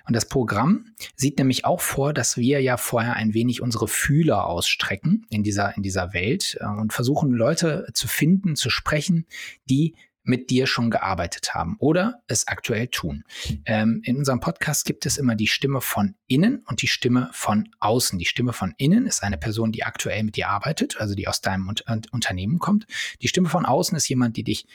[0.08, 0.86] Und das Programm
[1.16, 5.76] sieht nämlich auch vor, dass wir ja vorher ein wenig unsere Fühler ausstrecken in dieser,
[5.76, 9.26] in dieser Welt äh, und versuchen Leute zu finden, zu sprechen,
[9.70, 13.24] die mit dir schon gearbeitet haben oder es aktuell tun.
[13.66, 17.70] Ähm, in unserem Podcast gibt es immer die Stimme von innen und die Stimme von
[17.80, 18.18] außen.
[18.18, 21.42] Die Stimme von innen ist eine Person, die aktuell mit dir arbeitet, also die aus
[21.42, 21.72] deinem
[22.12, 22.88] Unternehmen kommt.
[23.22, 24.66] Die Stimme von außen ist jemand, die dich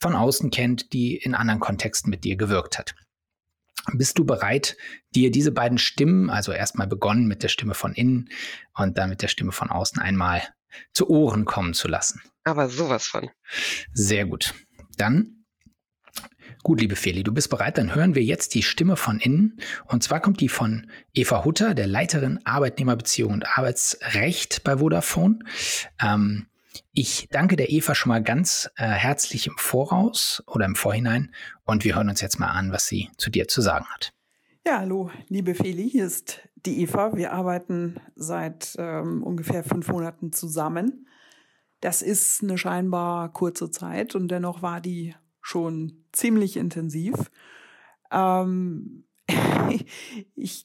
[0.00, 2.94] von außen kennt, die in anderen Kontexten mit dir gewirkt hat.
[3.94, 4.76] Bist du bereit,
[5.14, 8.28] dir diese beiden Stimmen, also erstmal begonnen mit der Stimme von innen
[8.74, 10.42] und dann mit der Stimme von außen einmal
[10.92, 12.20] zu Ohren kommen zu lassen?
[12.44, 13.30] Aber sowas von.
[13.92, 14.54] Sehr gut.
[14.96, 15.44] Dann,
[16.62, 19.58] gut, liebe Feli, du bist bereit, dann hören wir jetzt die Stimme von innen.
[19.86, 25.38] Und zwar kommt die von Eva Hutter, der Leiterin Arbeitnehmerbeziehung und Arbeitsrecht bei Vodafone.
[26.00, 26.46] Ähm,
[26.96, 31.30] ich danke der Eva schon mal ganz äh, herzlich im Voraus oder im Vorhinein
[31.64, 34.14] und wir hören uns jetzt mal an, was sie zu dir zu sagen hat.
[34.66, 37.14] Ja, hallo, liebe Feli, hier ist die Eva.
[37.14, 41.06] Wir arbeiten seit ähm, ungefähr fünf Monaten zusammen.
[41.80, 47.30] Das ist eine scheinbar kurze Zeit und dennoch war die schon ziemlich intensiv.
[48.10, 49.04] Ähm,
[50.34, 50.64] ich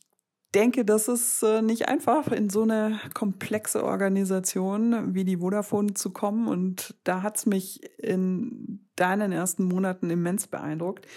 [0.54, 6.12] denke, das ist äh, nicht einfach, in so eine komplexe Organisation wie die Vodafone zu
[6.12, 6.48] kommen.
[6.48, 11.08] Und da hat's mich in deinen ersten Monaten immens beeindruckt,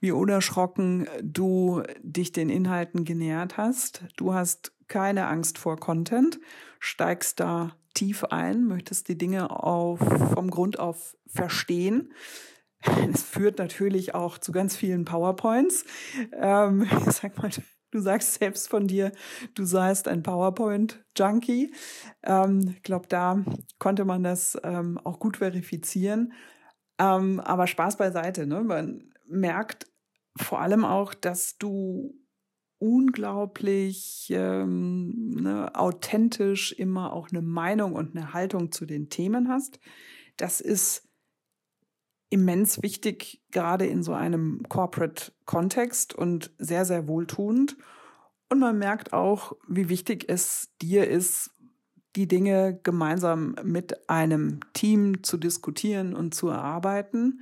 [0.00, 4.04] wie unerschrocken du dich den Inhalten genähert hast.
[4.16, 6.38] Du hast keine Angst vor Content,
[6.78, 9.98] steigst da tief ein, möchtest die Dinge auf,
[10.34, 12.12] vom Grund auf verstehen.
[13.12, 15.84] Es führt natürlich auch zu ganz vielen PowerPoints.
[16.32, 17.50] Ähm, ich sag mal,
[17.92, 19.12] Du sagst selbst von dir,
[19.54, 21.74] du seist ein PowerPoint-Junkie.
[22.22, 23.44] Ähm, ich glaube, da
[23.78, 26.32] konnte man das ähm, auch gut verifizieren.
[26.98, 28.46] Ähm, aber Spaß beiseite.
[28.46, 28.62] Ne?
[28.62, 29.86] Man merkt
[30.36, 32.14] vor allem auch, dass du
[32.78, 39.78] unglaublich ähm, ne, authentisch immer auch eine Meinung und eine Haltung zu den Themen hast.
[40.38, 41.11] Das ist
[42.32, 47.76] immens wichtig, gerade in so einem Corporate-Kontext und sehr, sehr wohltuend.
[48.48, 51.50] Und man merkt auch, wie wichtig es dir ist,
[52.16, 57.40] die Dinge gemeinsam mit einem Team zu diskutieren und zu erarbeiten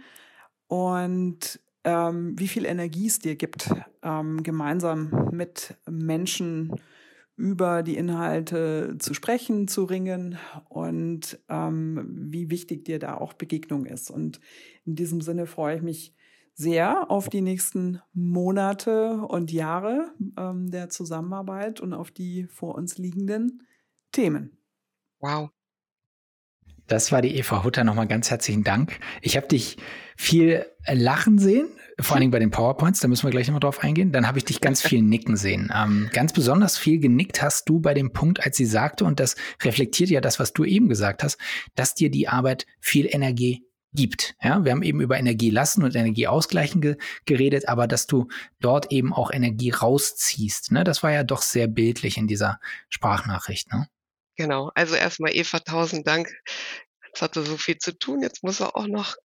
[0.68, 3.72] und ähm, wie viel Energie es dir gibt,
[4.03, 6.76] ähm, gemeinsam mit Menschen
[7.36, 10.38] über die Inhalte zu sprechen, zu ringen
[10.68, 14.11] und ähm, wie wichtig dir da auch Begegnung ist.
[14.11, 14.41] Und
[14.85, 16.14] in diesem Sinne freue ich mich
[16.55, 22.99] sehr auf die nächsten Monate und Jahre ähm, der Zusammenarbeit und auf die vor uns
[22.99, 23.66] liegenden
[24.12, 24.59] Themen.
[25.20, 25.51] Wow.
[26.87, 27.85] Das war die Eva Hutter.
[27.85, 28.99] Nochmal ganz herzlichen Dank.
[29.22, 29.76] Ich habe dich
[30.16, 31.68] viel lachen sehen,
[32.03, 34.12] vor allen Dingen bei den PowerPoints, da müssen wir gleich nochmal drauf eingehen.
[34.12, 35.72] Dann habe ich dich ganz viel nicken sehen.
[35.74, 39.37] Ähm, ganz besonders viel genickt hast du bei dem Punkt, als sie sagte, und das
[39.62, 41.39] reflektiert ja das, was du eben gesagt hast,
[41.74, 44.34] dass dir die Arbeit viel Energie gibt.
[44.43, 48.28] Ja, wir haben eben über Energie lassen und Energie ausgleichen ge geredet, aber dass du
[48.61, 50.72] dort eben auch Energie rausziehst.
[50.72, 50.84] Ne?
[50.84, 53.72] Das war ja doch sehr bildlich in dieser Sprachnachricht.
[53.72, 53.88] Ne?
[54.36, 54.70] Genau.
[54.74, 56.32] Also erstmal Eva, tausend Dank.
[57.07, 58.22] Jetzt hatte so viel zu tun.
[58.22, 59.16] Jetzt muss er auch noch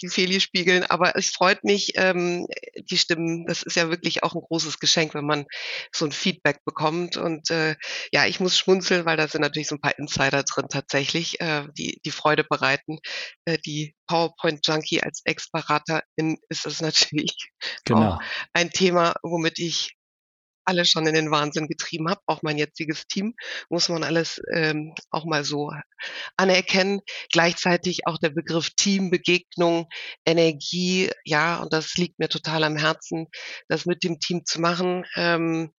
[0.00, 0.84] die Feli spiegeln.
[0.84, 3.46] Aber es freut mich, ähm, die Stimmen.
[3.46, 5.46] Das ist ja wirklich auch ein großes Geschenk, wenn man
[5.92, 7.16] so ein Feedback bekommt.
[7.16, 7.76] Und äh,
[8.12, 11.66] ja, ich muss schmunzeln, weil da sind natürlich so ein paar Insider drin tatsächlich, äh,
[11.76, 12.98] die die Freude bereiten.
[13.44, 17.36] Äh, die PowerPoint-Junkie als Ex-Beraterin ist das natürlich
[17.84, 18.14] genau.
[18.14, 18.18] auch
[18.52, 19.96] ein Thema, womit ich
[20.64, 23.34] alle schon in den Wahnsinn getrieben habe, auch mein jetziges Team,
[23.68, 25.70] muss man alles ähm, auch mal so
[26.36, 27.00] anerkennen.
[27.32, 29.88] Gleichzeitig auch der Begriff Teambegegnung,
[30.24, 33.26] Energie, ja, und das liegt mir total am Herzen,
[33.68, 35.04] das mit dem Team zu machen.
[35.16, 35.72] Ähm,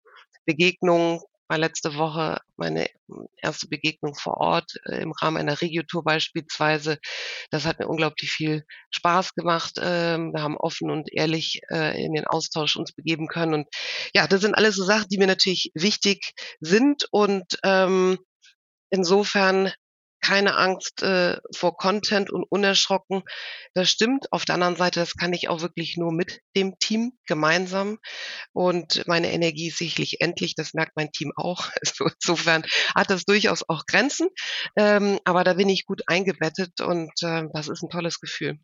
[0.45, 2.87] Begegnung war letzte Woche meine
[3.37, 6.97] erste Begegnung vor Ort äh, im Rahmen einer Regiotour beispielsweise.
[7.51, 9.73] Das hat mir unglaublich viel Spaß gemacht.
[9.81, 13.53] Ähm, wir haben offen und ehrlich äh, in den Austausch uns begeben können.
[13.53, 13.67] Und
[14.13, 17.07] ja, das sind alles so Sachen, die mir natürlich wichtig sind.
[17.11, 18.17] Und ähm,
[18.89, 19.71] insofern
[20.25, 23.21] keine Angst äh, vor Content und unerschrocken.
[23.75, 24.31] Das stimmt.
[24.31, 27.99] Auf der anderen Seite, das kann ich auch wirklich nur mit dem Team gemeinsam.
[28.51, 30.55] Und meine Energie ist sicherlich endlich.
[30.55, 31.69] Das merkt mein Team auch.
[31.85, 32.63] Also insofern
[32.95, 34.27] hat das durchaus auch Grenzen.
[34.75, 38.57] Ähm, aber da bin ich gut eingebettet und äh, das ist ein tolles Gefühl.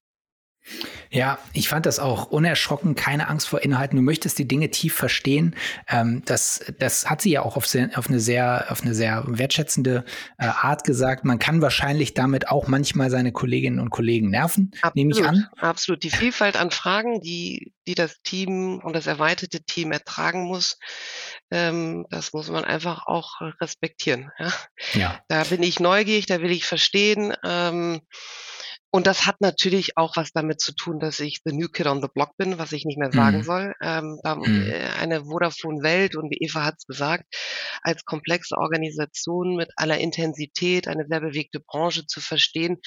[1.10, 3.98] Ja, ich fand das auch unerschrocken, keine Angst vor Inhalten.
[3.98, 5.56] Du möchtest die Dinge tief verstehen.
[5.88, 9.24] Ähm, das, das hat sie ja auch auf, sehr, auf, eine sehr, auf eine sehr
[9.28, 10.06] wertschätzende
[10.38, 11.26] äh, Art gesagt.
[11.26, 15.48] Man kann wahrscheinlich damit auch manchmal seine Kolleginnen und Kollegen nerven, absolut, nehme ich an.
[15.58, 16.04] Absolut.
[16.04, 20.78] Die Vielfalt an Fragen, die, die das Team und das erweiterte Team ertragen muss,
[21.50, 24.32] ähm, das muss man einfach auch respektieren.
[24.40, 24.54] Ja?
[24.94, 25.20] ja.
[25.28, 27.34] Da bin ich neugierig, da will ich verstehen.
[27.44, 28.02] Ähm,
[28.94, 32.02] und das hat natürlich auch was damit zu tun, dass ich the new kid on
[32.02, 33.44] the block bin, was ich nicht mehr sagen mhm.
[33.44, 33.74] soll.
[33.82, 34.70] Ähm, mhm.
[34.70, 37.24] Äh, eine Vodafone-Welt und wie Eva hat es gesagt,
[37.82, 42.80] als komplexe Organisation mit aller Intensität, eine sehr bewegte Branche zu verstehen.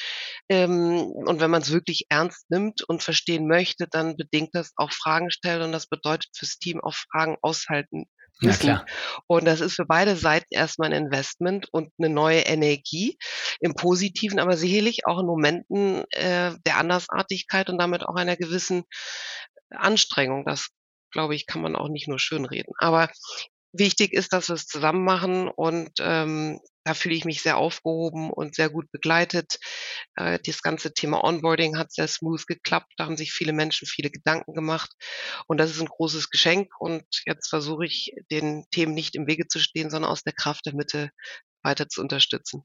[0.50, 4.92] Ähm, und wenn man es wirklich ernst nimmt und verstehen möchte, dann bedingt das auch
[4.92, 8.04] Fragen stellen und das bedeutet fürs Team auch Fragen aushalten
[8.40, 8.66] müssen.
[8.68, 8.84] Ja,
[9.26, 13.16] und das ist für beide Seiten erstmal ein Investment und eine neue Energie
[13.60, 18.84] im Positiven, aber sicherlich auch in Momenten äh, der Andersartigkeit und damit auch einer gewissen
[19.70, 20.44] Anstrengung.
[20.44, 20.68] Das,
[21.10, 22.74] glaube ich, kann man auch nicht nur schönreden.
[22.78, 23.08] Aber
[23.76, 28.30] wichtig ist, dass wir es zusammen machen und ähm, da fühle ich mich sehr aufgehoben
[28.30, 29.58] und sehr gut begleitet.
[30.16, 32.92] Äh, das ganze Thema Onboarding hat sehr smooth geklappt.
[32.98, 34.92] Da haben sich viele Menschen viele Gedanken gemacht.
[35.46, 36.68] Und das ist ein großes Geschenk.
[36.78, 40.66] Und jetzt versuche ich, den Themen nicht im Wege zu stehen, sondern aus der Kraft
[40.66, 41.10] der Mitte
[41.62, 42.64] weiter zu unterstützen.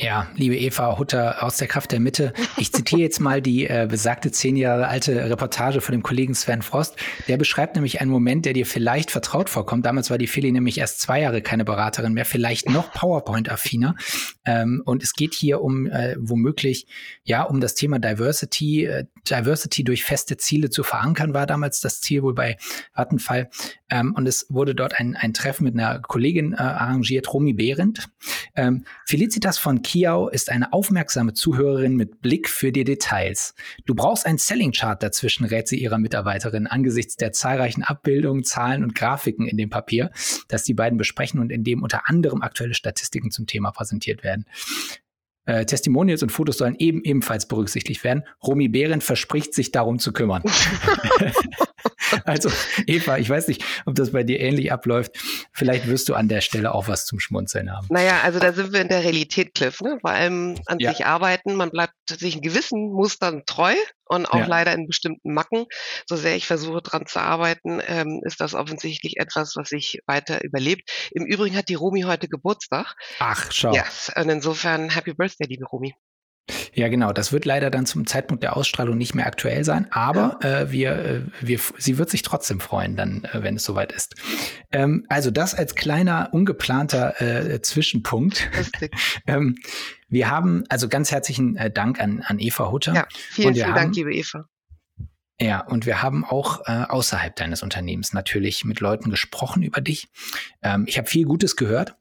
[0.00, 2.32] Ja, liebe Eva Hutter aus der Kraft der Mitte.
[2.56, 6.62] Ich zitiere jetzt mal die äh, besagte zehn Jahre alte Reportage von dem Kollegen Sven
[6.62, 6.94] Frost.
[7.26, 9.84] Der beschreibt nämlich einen Moment, der dir vielleicht vertraut vorkommt.
[9.84, 13.96] Damals war die Feli nämlich erst zwei Jahre keine Beraterin mehr, vielleicht noch PowerPoint-affiner.
[14.44, 16.86] Ähm, und es geht hier um äh, womöglich,
[17.24, 18.84] ja, um das Thema Diversity.
[18.84, 22.56] Äh, Diversity durch feste Ziele zu verankern, war damals das Ziel wohl bei
[22.94, 23.50] Vattenfall.
[23.90, 28.08] Ähm, und es wurde dort ein, ein Treffen mit einer Kollegin äh, arrangiert, Romy Behrendt.
[28.54, 33.54] Ähm, Felicitas von Kiau ist eine aufmerksame Zuhörerin mit Blick für die Details.
[33.84, 38.82] Du brauchst ein Selling Chart dazwischen, rät sie ihrer Mitarbeiterin angesichts der zahlreichen Abbildungen, Zahlen
[38.82, 40.10] und Grafiken in dem Papier,
[40.48, 44.46] das die beiden besprechen und in dem unter anderem aktuelle Statistiken zum Thema präsentiert werden.
[45.44, 48.24] Äh, Testimonials und Fotos sollen eben ebenfalls berücksichtigt werden.
[48.46, 50.42] Romy Behrendt verspricht sich darum zu kümmern.
[52.24, 52.50] also,
[52.86, 55.16] Eva, ich weiß nicht, ob das bei dir ähnlich abläuft.
[55.52, 57.86] Vielleicht wirst du an der Stelle auch was zum Schmunzeln haben.
[57.90, 59.98] Naja, also da sind wir in der Realität, Cliff, ne?
[60.00, 60.92] Vor allem an ja.
[60.92, 61.54] sich arbeiten.
[61.54, 63.74] Man bleibt sich in gewissen Mustern treu
[64.08, 64.46] und auch ja.
[64.46, 65.66] leider in bestimmten Macken.
[66.06, 70.42] So sehr ich versuche, dran zu arbeiten, ähm, ist das offensichtlich etwas, was sich weiter
[70.44, 70.90] überlebt.
[71.12, 72.94] Im Übrigen hat die Romy heute Geburtstag.
[73.18, 73.72] Ach, schau.
[73.74, 73.84] Ja,
[74.16, 75.94] und insofern Happy Birthday, liebe Romy.
[76.78, 77.12] Ja, genau.
[77.12, 80.60] Das wird leider dann zum Zeitpunkt der Ausstrahlung nicht mehr aktuell sein, aber ja.
[80.60, 84.14] äh, wir, äh, wir, sie wird sich trotzdem freuen, dann, äh, wenn es soweit ist.
[84.70, 88.48] Ähm, also das als kleiner, ungeplanter äh, Zwischenpunkt.
[89.26, 89.56] ähm,
[90.08, 92.94] wir haben also ganz herzlichen äh, Dank an, an Eva Hutter.
[92.94, 94.48] Ja, vielen, vielen haben, Dank, liebe Eva.
[95.40, 100.08] Ja, und wir haben auch äh, außerhalb deines Unternehmens natürlich mit Leuten gesprochen über dich.
[100.62, 101.96] Ähm, ich habe viel Gutes gehört.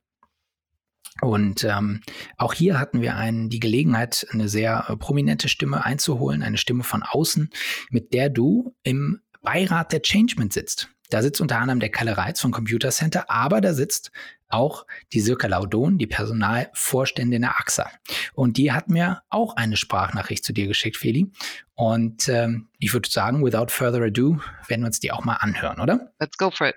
[1.22, 2.02] Und ähm,
[2.38, 6.84] auch hier hatten wir einen, die Gelegenheit, eine sehr äh, prominente Stimme einzuholen, eine Stimme
[6.84, 7.50] von außen,
[7.90, 10.90] mit der du im Beirat der Changement sitzt.
[11.10, 14.12] Da sitzt unter anderem der Kalle Reitz vom Computer Center, aber da sitzt
[14.50, 17.90] auch die Sirka Laudon, die Personalvorständin der AXA.
[18.34, 21.32] Und die hat mir auch eine Sprachnachricht zu dir geschickt, Feli.
[21.76, 25.80] Und ähm, ich würde sagen, without further ado, werden wir uns die auch mal anhören,
[25.80, 26.12] oder?
[26.20, 26.76] Let's go for it.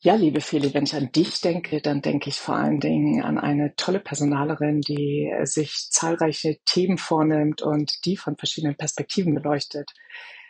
[0.00, 3.36] Ja, liebe Feli, wenn ich an dich denke, dann denke ich vor allen Dingen an
[3.36, 9.90] eine tolle Personalerin, die sich zahlreiche Themen vornimmt und die von verschiedenen Perspektiven beleuchtet.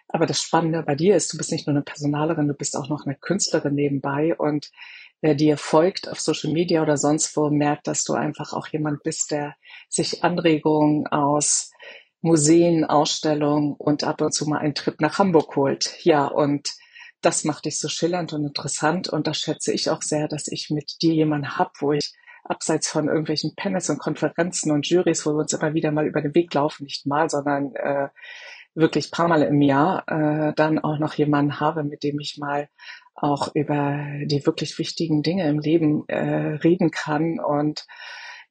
[0.08, 2.90] Aber das Spannende bei dir ist, du bist nicht nur eine Personalerin, du bist auch
[2.90, 4.70] noch eine Künstlerin nebenbei und
[5.22, 9.02] wer dir folgt auf Social Media oder sonst wo, merkt, dass du einfach auch jemand
[9.02, 9.54] bist, der
[9.88, 11.70] sich Anregungen aus
[12.20, 15.96] Museen, Ausstellungen und ab und zu mal einen Trip nach Hamburg holt.
[16.04, 16.68] Ja, und
[17.20, 20.70] das macht dich so schillernd und interessant und das schätze ich auch sehr, dass ich
[20.70, 22.12] mit dir jemanden hab, wo ich
[22.44, 26.22] abseits von irgendwelchen Panels und Konferenzen und Juries, wo wir uns immer wieder mal über
[26.22, 28.08] den Weg laufen, nicht mal, sondern äh,
[28.74, 32.68] wirklich paar Mal im Jahr äh, dann auch noch jemanden habe, mit dem ich mal
[33.14, 37.40] auch über die wirklich wichtigen Dinge im Leben äh, reden kann.
[37.40, 37.86] Und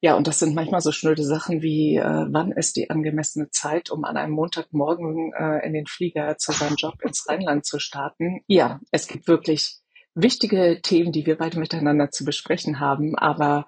[0.00, 3.90] ja, und das sind manchmal so schnöde Sachen wie, äh, wann ist die angemessene Zeit,
[3.90, 8.40] um an einem Montagmorgen äh, in den Flieger zu seinem Job ins Rheinland zu starten.
[8.46, 9.80] Ja, es gibt wirklich
[10.14, 13.16] wichtige Themen, die wir beide miteinander zu besprechen haben.
[13.16, 13.66] Aber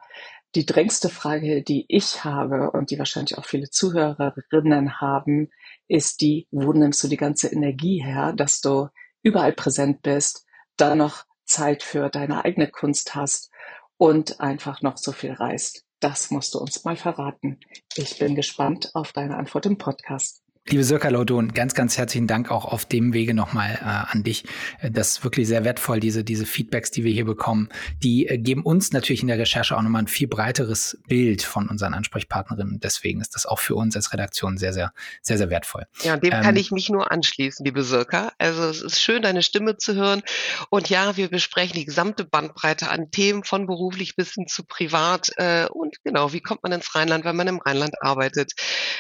[0.55, 5.51] die drängste Frage, die ich habe und die wahrscheinlich auch viele Zuhörerinnen haben,
[5.89, 8.89] ist die, wo nimmst du die ganze Energie her, dass du
[9.22, 13.51] überall präsent bist, dann noch Zeit für deine eigene Kunst hast
[13.97, 15.85] und einfach noch so viel reist.
[16.01, 17.59] Das musst du uns mal verraten.
[17.94, 20.42] Ich bin gespannt auf deine Antwort im Podcast.
[20.68, 24.44] Liebe Sirka Laudon, ganz, ganz herzlichen Dank auch auf dem Wege nochmal äh, an dich.
[24.80, 27.70] Äh, das ist wirklich sehr wertvoll, diese, diese Feedbacks, die wir hier bekommen.
[28.02, 31.68] Die äh, geben uns natürlich in der Recherche auch nochmal ein viel breiteres Bild von
[31.68, 32.78] unseren Ansprechpartnerinnen.
[32.78, 34.92] Deswegen ist das auch für uns als Redaktion sehr, sehr,
[35.22, 35.86] sehr, sehr wertvoll.
[36.02, 38.30] Ja, dem ähm, kann ich mich nur anschließen, liebe Sirka.
[38.36, 40.22] Also es ist schön, deine Stimme zu hören.
[40.68, 45.30] Und ja, wir besprechen die gesamte Bandbreite an Themen von beruflich bis hin zu privat.
[45.36, 48.52] Äh, und genau, wie kommt man ins Rheinland, wenn man im Rheinland arbeitet?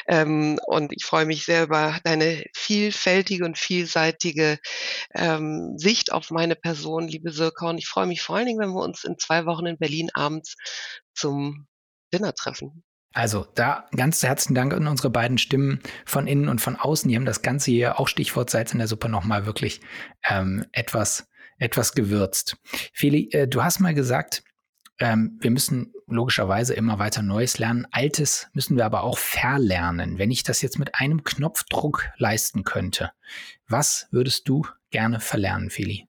[0.08, 4.58] Ähm, und ich freue mich sehr über deine vielfältige und vielseitige
[5.14, 7.68] ähm, Sicht auf meine Person, liebe Sirka.
[7.68, 10.10] Und ich freue mich vor allen Dingen, wenn wir uns in zwei Wochen in Berlin
[10.14, 10.56] abends
[11.14, 11.66] zum
[12.12, 12.84] Dinner treffen.
[13.12, 17.08] Also da ganz herzlichen Dank an unsere beiden Stimmen von innen und von außen.
[17.08, 19.80] Die haben das Ganze hier auch Stichwort Salz in der Suppe nochmal wirklich
[20.28, 21.28] ähm, etwas,
[21.58, 22.56] etwas gewürzt.
[22.94, 24.44] Feli, äh, du hast mal gesagt,
[25.00, 27.86] ähm, wir müssen logischerweise immer weiter Neues lernen.
[27.90, 30.18] Altes müssen wir aber auch verlernen.
[30.18, 33.12] Wenn ich das jetzt mit einem Knopfdruck leisten könnte,
[33.66, 36.06] was würdest du gerne verlernen, Feli?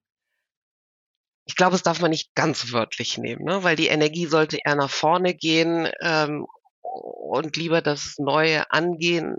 [1.46, 3.64] Ich glaube, es darf man nicht ganz wörtlich nehmen, ne?
[3.64, 6.46] weil die Energie sollte eher nach vorne gehen ähm,
[6.82, 9.38] und lieber das Neue angehen,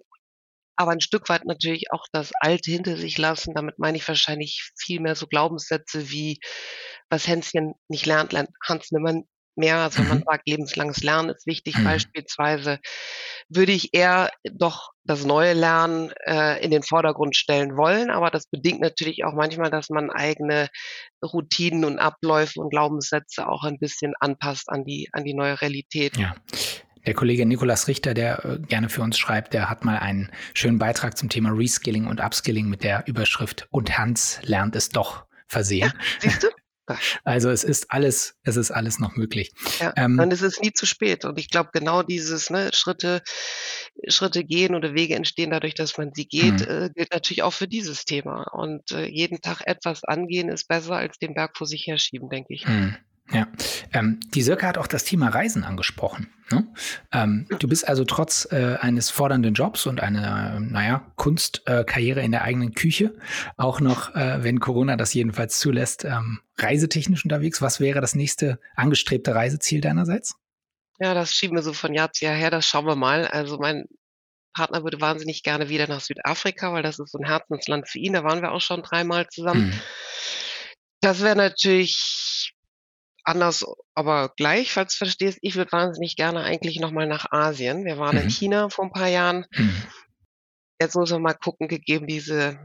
[0.77, 3.55] aber ein Stück weit natürlich auch das Alte hinter sich lassen.
[3.55, 6.41] Damit meine ich wahrscheinlich viel mehr so Glaubenssätze wie,
[7.09, 9.23] was Hänschen nicht lernt, lernt Hans nimmer
[9.57, 9.79] mehr.
[9.79, 10.25] Also man mhm.
[10.25, 11.79] sagt, lebenslanges Lernen ist wichtig.
[11.79, 11.85] Mhm.
[11.85, 12.79] Beispielsweise
[13.49, 18.11] würde ich eher doch das neue Lernen äh, in den Vordergrund stellen wollen.
[18.11, 20.69] Aber das bedingt natürlich auch manchmal, dass man eigene
[21.23, 26.17] Routinen und Abläufe und Glaubenssätze auch ein bisschen anpasst an die, an die neue Realität.
[26.17, 26.35] Ja.
[27.07, 30.79] Der Kollege Nikolas Richter, der äh, gerne für uns schreibt, der hat mal einen schönen
[30.79, 35.93] Beitrag zum Thema Reskilling und Upskilling mit der Überschrift Und Hans lernt es doch versehen.
[35.95, 36.49] Ja, siehst du?
[37.25, 39.53] Also es ist alles, es ist alles noch möglich.
[39.81, 41.25] Ja, ähm, und es ist nie zu spät.
[41.25, 43.23] Und ich glaube, genau dieses ne, Schritte,
[44.09, 46.85] Schritte gehen oder Wege entstehen dadurch, dass man sie geht, mhm.
[46.85, 48.45] äh, gilt natürlich auch für dieses Thema.
[48.53, 52.55] Und äh, jeden Tag etwas angehen ist besser als den Berg vor sich herschieben, denke
[52.55, 52.67] ich.
[52.67, 52.97] Mhm.
[53.33, 53.47] Ja,
[53.93, 56.29] ähm, die Sirka hat auch das Thema Reisen angesprochen.
[56.51, 56.67] Ne?
[57.13, 62.33] Ähm, du bist also trotz äh, eines fordernden Jobs und einer, naja, Kunstkarriere äh, in
[62.33, 63.15] der eigenen Küche
[63.57, 67.63] auch noch, äh, wenn Corona das jedenfalls zulässt, ähm, reisetechnisch unterwegs.
[67.63, 70.35] Was wäre das nächste angestrebte Reiseziel deinerseits?
[70.99, 72.51] Ja, das schieben wir so von Jahr zu Jahr her.
[72.51, 73.27] Das schauen wir mal.
[73.27, 73.87] Also mein
[74.55, 78.13] Partner würde wahnsinnig gerne wieder nach Südafrika, weil das ist so ein Herzensland für ihn.
[78.13, 79.69] Da waren wir auch schon dreimal zusammen.
[79.69, 79.81] Mhm.
[81.01, 82.42] Das wäre natürlich
[83.25, 83.65] anders,
[83.95, 87.85] aber gleich, falls du verstehst, ich würde wahnsinnig gerne eigentlich nochmal nach Asien.
[87.85, 88.23] Wir waren mhm.
[88.23, 89.47] in China vor ein paar Jahren.
[89.53, 89.83] Mhm.
[90.81, 92.59] Jetzt muss man mal gucken, gegeben diese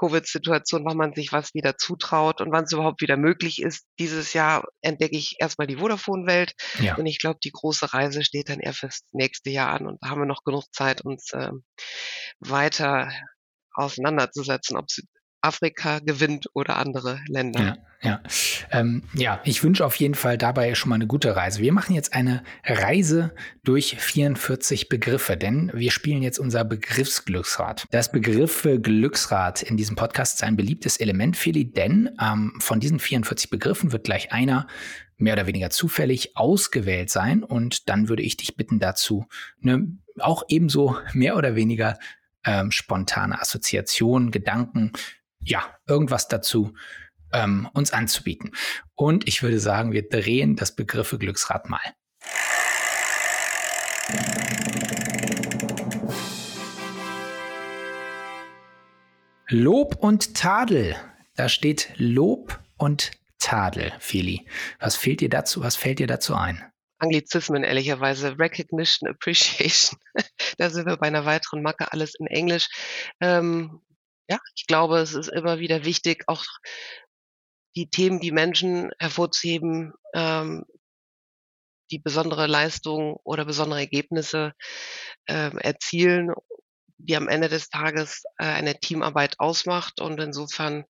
[0.00, 3.86] Covid-Situation, wann man sich was wieder zutraut und wann es überhaupt wieder möglich ist.
[3.98, 6.96] Dieses Jahr entdecke ich erstmal die Vodafone-Welt ja.
[6.96, 10.08] und ich glaube, die große Reise steht dann eher fürs nächste Jahr an und da
[10.08, 11.50] haben wir noch genug Zeit, uns äh,
[12.40, 13.12] weiter
[13.74, 14.90] auseinanderzusetzen, ob
[15.42, 17.78] Afrika gewinnt oder andere Länder.
[18.02, 18.22] Ja, ja.
[18.70, 21.60] Ähm, ja, ich wünsche auf jeden Fall dabei schon mal eine gute Reise.
[21.60, 23.34] Wir machen jetzt eine Reise
[23.64, 27.86] durch 44 Begriffe, denn wir spielen jetzt unser Begriffsglücksrad.
[27.90, 32.98] Das Begriffe Glücksrad in diesem Podcast ist ein beliebtes Element, Feli, denn ähm, von diesen
[32.98, 34.66] 44 Begriffen wird gleich einer
[35.16, 39.26] mehr oder weniger zufällig ausgewählt sein und dann würde ich dich bitten dazu
[39.62, 39.86] eine
[40.18, 41.98] auch ebenso mehr oder weniger
[42.44, 44.92] ähm, spontane Assoziationen, Gedanken
[45.50, 46.74] ja, irgendwas dazu
[47.32, 48.52] ähm, uns anzubieten.
[48.94, 51.80] Und ich würde sagen, wir drehen das Begriffe Glücksrad mal.
[59.48, 60.94] Lob und Tadel.
[61.34, 64.46] Da steht Lob und Tadel, Feli.
[64.78, 65.62] Was fehlt dir dazu?
[65.62, 66.62] Was fällt dir dazu ein?
[66.98, 69.98] Anglizismen ehrlicherweise, Recognition, Appreciation.
[70.58, 72.68] da sind wir bei einer weiteren Macke, alles in Englisch.
[73.20, 73.80] Ähm,
[74.30, 76.44] ja, ich glaube, es ist immer wieder wichtig, auch
[77.76, 80.64] die Themen, die Menschen hervorzuheben, ähm,
[81.90, 84.52] die besondere Leistungen oder besondere Ergebnisse
[85.26, 86.32] ähm, erzielen,
[86.98, 90.00] die am Ende des Tages äh, eine Teamarbeit ausmacht.
[90.00, 90.84] Und insofern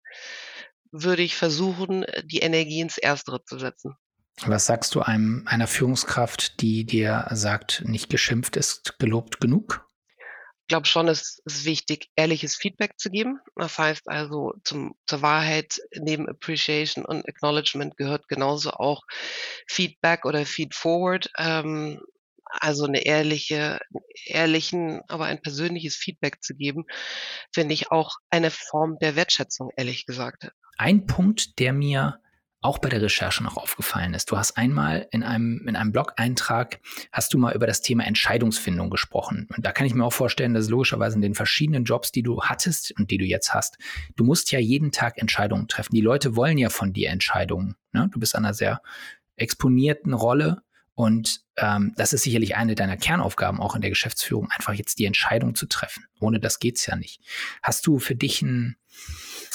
[0.93, 3.97] würde ich versuchen, die Energie ins Erstere zu setzen.
[4.43, 9.87] Was sagst du einem einer Führungskraft, die dir sagt, nicht geschimpft ist gelobt genug?
[10.71, 13.41] Glaube schon, es ist wichtig, ehrliches Feedback zu geben.
[13.57, 19.03] Das heißt also, zum, zur Wahrheit neben Appreciation und Acknowledgement gehört genauso auch
[19.69, 21.29] Feedback oder Feedforward.
[21.37, 22.01] Ähm,
[22.45, 23.81] also eine ehrliche,
[24.27, 26.85] ehrlichen, aber ein persönliches Feedback zu geben,
[27.53, 30.51] finde ich auch eine Form der Wertschätzung, ehrlich gesagt.
[30.79, 32.21] Ein Punkt, der mir
[32.63, 34.31] auch bei der Recherche noch aufgefallen ist.
[34.31, 36.81] Du hast einmal in einem, in einem Blog-Eintrag,
[37.11, 39.49] hast du mal über das Thema Entscheidungsfindung gesprochen.
[39.57, 42.43] Und da kann ich mir auch vorstellen, dass logischerweise in den verschiedenen Jobs, die du
[42.43, 43.79] hattest und die du jetzt hast,
[44.17, 45.95] du musst ja jeden Tag Entscheidungen treffen.
[45.95, 47.77] Die Leute wollen ja von dir Entscheidungen.
[47.93, 48.11] Ne?
[48.13, 48.83] Du bist an einer sehr
[49.37, 50.63] exponierten Rolle
[50.95, 55.07] und ähm, das ist sicherlich eine deiner Kernaufgaben auch in der Geschäftsführung, einfach jetzt die
[55.07, 56.05] Entscheidung zu treffen.
[56.21, 57.23] Ohne das geht's ja nicht.
[57.63, 58.77] Hast du für dich ein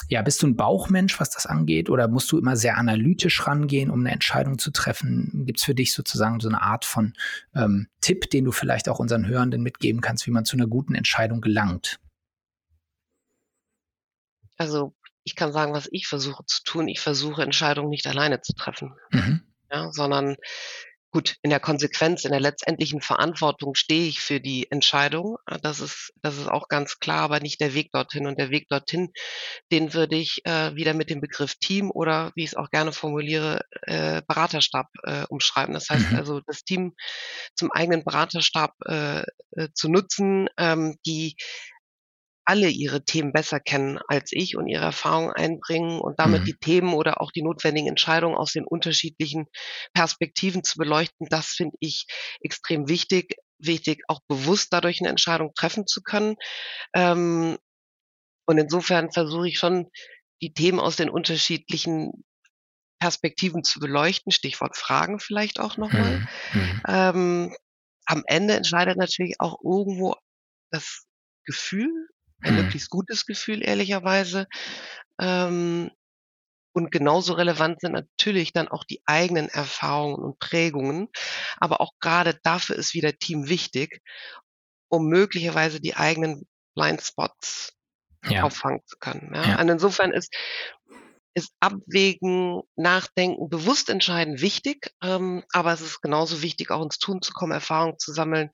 [0.10, 3.90] ja, bist du ein Bauchmensch, was das angeht, oder musst du immer sehr analytisch rangehen,
[3.90, 5.44] um eine Entscheidung zu treffen?
[5.46, 7.14] Gibt es für dich sozusagen so eine Art von
[7.56, 10.96] ähm, Tipp, den du vielleicht auch unseren Hörenden mitgeben kannst, wie man zu einer guten
[10.96, 12.00] Entscheidung gelangt?
[14.58, 14.94] Also
[15.24, 16.88] ich kann sagen, was ich versuche zu tun.
[16.88, 19.42] Ich versuche Entscheidungen nicht alleine zu treffen, mhm.
[19.72, 20.38] ja, sondern
[21.16, 25.38] Gut, in der Konsequenz, in der letztendlichen Verantwortung stehe ich für die Entscheidung.
[25.50, 28.28] Äh, das ist, das ist auch ganz klar, aber nicht der Weg dorthin.
[28.28, 29.14] Und der Weg dorthin,
[29.72, 32.92] den würde ich äh, wieder mit dem Begriff Team oder, wie ich es auch gerne
[32.92, 35.74] formuliere, äh, Beraterstab äh, umschreiben.
[35.74, 36.18] Das heißt mhm.
[36.18, 36.96] also, das Team
[37.56, 41.38] zum eigenen Beraterstab äh, äh, zu nutzen, ähm, die
[42.46, 46.46] alle ihre Themen besser kennen als ich und ihre Erfahrungen einbringen und damit mhm.
[46.46, 49.48] die Themen oder auch die notwendigen Entscheidungen aus den unterschiedlichen
[49.94, 52.06] Perspektiven zu beleuchten, das finde ich
[52.42, 53.36] extrem wichtig.
[53.58, 56.36] Wichtig, auch bewusst dadurch eine Entscheidung treffen zu können.
[56.94, 57.58] Ähm,
[58.46, 59.90] und insofern versuche ich schon,
[60.42, 62.26] die Themen aus den unterschiedlichen
[63.00, 64.34] Perspektiven zu beleuchten.
[64.34, 66.28] Stichwort Fragen vielleicht auch nochmal.
[66.54, 66.60] Mhm.
[66.60, 66.82] mhm.
[66.86, 67.56] Ähm,
[68.06, 70.16] am Ende entscheidet natürlich auch irgendwo
[70.70, 71.06] das
[71.46, 72.10] Gefühl
[72.46, 72.64] ein mhm.
[72.64, 74.48] möglichst gutes Gefühl, ehrlicherweise.
[75.20, 75.92] Ähm,
[76.74, 81.08] und genauso relevant sind natürlich dann auch die eigenen Erfahrungen und Prägungen.
[81.58, 84.02] Aber auch gerade dafür ist wieder Team wichtig,
[84.90, 87.74] um möglicherweise die eigenen Blindspots
[88.30, 88.44] ja.
[88.44, 89.32] auffangen zu können.
[89.34, 89.52] Ja?
[89.52, 89.62] ja.
[89.62, 90.36] Und insofern ist,
[91.34, 97.22] ist Abwägen, Nachdenken, bewusst entscheiden wichtig, ähm, aber es ist genauso wichtig, auch ins Tun
[97.22, 98.52] zu kommen, Erfahrungen zu sammeln.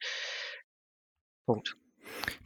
[1.48, 1.76] Punkt.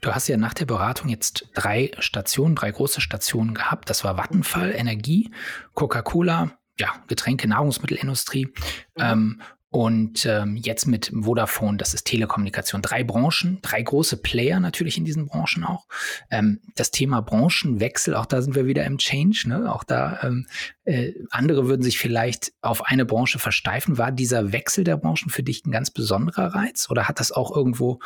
[0.01, 3.89] Du hast ja nach der Beratung jetzt drei Stationen, drei große Stationen gehabt.
[3.89, 5.31] Das war Vattenfall, Energie,
[5.73, 8.45] Coca-Cola, ja, Getränke, Nahrungsmittelindustrie.
[8.45, 8.53] Mhm.
[8.97, 9.41] Ähm,
[9.75, 12.81] und ähm, jetzt mit Vodafone, das ist Telekommunikation.
[12.81, 15.85] Drei Branchen, drei große Player natürlich in diesen Branchen auch.
[16.31, 19.49] Ähm, das Thema Branchenwechsel, auch da sind wir wieder im Change.
[19.49, 19.69] Ne?
[19.69, 20.47] Auch da, ähm,
[20.85, 23.97] äh, andere würden sich vielleicht auf eine Branche versteifen.
[23.97, 27.53] War dieser Wechsel der Branchen für dich ein ganz besonderer Reiz oder hat das auch
[27.53, 27.99] irgendwo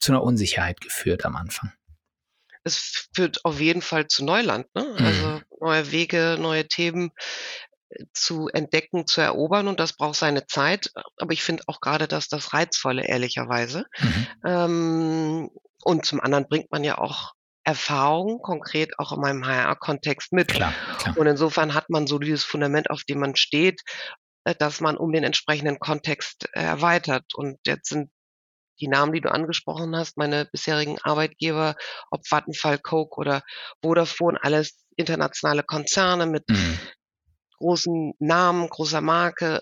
[0.00, 1.70] zu einer Unsicherheit geführt am Anfang?
[2.64, 4.66] Es führt auf jeden Fall zu Neuland.
[4.74, 4.82] Ne?
[4.98, 5.06] Mhm.
[5.06, 7.12] Also neue Wege, neue Themen
[8.12, 10.90] zu entdecken, zu erobern und das braucht seine Zeit.
[11.18, 13.84] Aber ich finde auch gerade dass das Reizvolle, ehrlicherweise.
[13.98, 14.26] Mhm.
[14.44, 15.50] Ähm,
[15.82, 17.32] und zum anderen bringt man ja auch
[17.64, 20.48] Erfahrung, konkret auch in meinem HR-Kontext mit.
[20.48, 21.16] Klar, klar.
[21.16, 23.80] Und insofern hat man so dieses Fundament, auf dem man steht,
[24.44, 27.34] äh, dass man um den entsprechenden Kontext erweitert.
[27.34, 28.10] Und jetzt sind
[28.80, 31.76] die Namen, die du angesprochen hast, meine bisherigen Arbeitgeber,
[32.10, 33.42] ob Vattenfall, Coke oder
[33.82, 36.78] Vodafone, alles internationale Konzerne mit mhm.
[37.58, 39.60] Großen Namen, großer Marke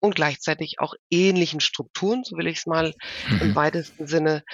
[0.00, 2.94] und gleichzeitig auch ähnlichen Strukturen, so will ich es mal
[3.28, 3.40] mhm.
[3.40, 4.44] im weitesten Sinne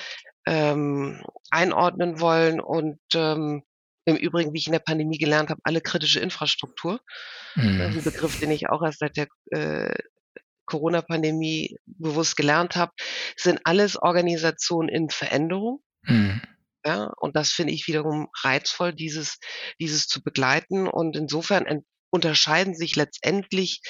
[0.46, 3.62] ähm, einordnen wollen und ähm,
[4.06, 7.00] im Übrigen, wie ich in der Pandemie gelernt habe, alle kritische Infrastruktur.
[7.54, 7.78] Mhm.
[7.78, 9.94] Das ist ein Begriff, den ich auch erst seit der äh,
[10.66, 12.92] Corona-Pandemie bewusst gelernt habe,
[13.36, 15.80] sind alles Organisationen in Veränderung.
[16.02, 16.42] Mhm.
[16.86, 19.38] Ja, und das finde ich wiederum reizvoll, dieses,
[19.80, 20.86] dieses zu begleiten.
[20.86, 21.64] Und insofern
[22.14, 23.80] unterscheiden sich letztendlich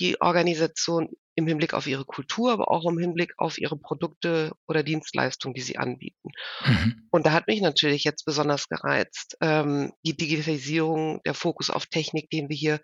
[0.00, 4.82] die Organisation im Hinblick auf ihre Kultur, aber auch im Hinblick auf ihre Produkte oder
[4.82, 6.30] Dienstleistungen, die sie anbieten.
[6.64, 7.06] Mhm.
[7.10, 12.30] Und da hat mich natürlich jetzt besonders gereizt, ähm, die Digitalisierung, der Fokus auf Technik,
[12.30, 12.80] den wir hier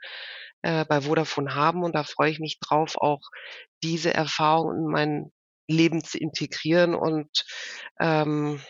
[0.61, 1.83] äh, bei Vodafone haben.
[1.83, 3.23] Und da freue ich mich drauf, auch
[3.83, 5.33] diese Erfahrung in mein
[5.69, 6.95] Leben zu integrieren.
[6.95, 7.31] Und
[7.99, 8.61] ähm,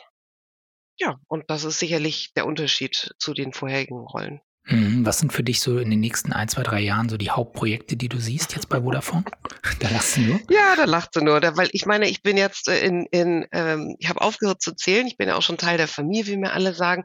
[0.98, 4.40] ja, und das ist sicherlich der Unterschied zu den vorherigen Rollen.
[4.64, 5.04] Mhm.
[5.04, 7.96] Was sind für dich so in den nächsten ein, zwei, drei Jahren so die Hauptprojekte,
[7.96, 9.24] die du siehst jetzt bei Vodafone?
[9.80, 10.40] Da lachst du nur?
[10.48, 11.40] Ja, da lacht sie nur.
[11.56, 15.06] Weil ich meine, ich bin jetzt äh, in, in ähm, ich habe aufgehört zu zählen.
[15.06, 17.04] Ich bin ja auch schon Teil der Familie, wie mir alle sagen.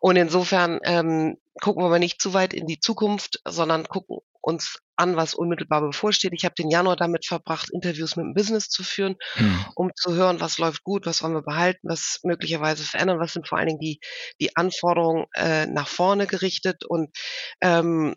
[0.00, 4.78] Und insofern ähm, gucken wir mal nicht zu weit in die Zukunft, sondern gucken uns
[4.96, 6.32] an, was unmittelbar bevorsteht.
[6.34, 9.64] Ich habe den Januar damit verbracht, Interviews mit dem Business zu führen, mhm.
[9.74, 13.48] um zu hören, was läuft gut, was wollen wir behalten, was möglicherweise verändern, was sind
[13.48, 14.00] vor allen Dingen die,
[14.40, 16.84] die Anforderungen äh, nach vorne gerichtet.
[16.84, 17.10] Und
[17.60, 18.14] ähm,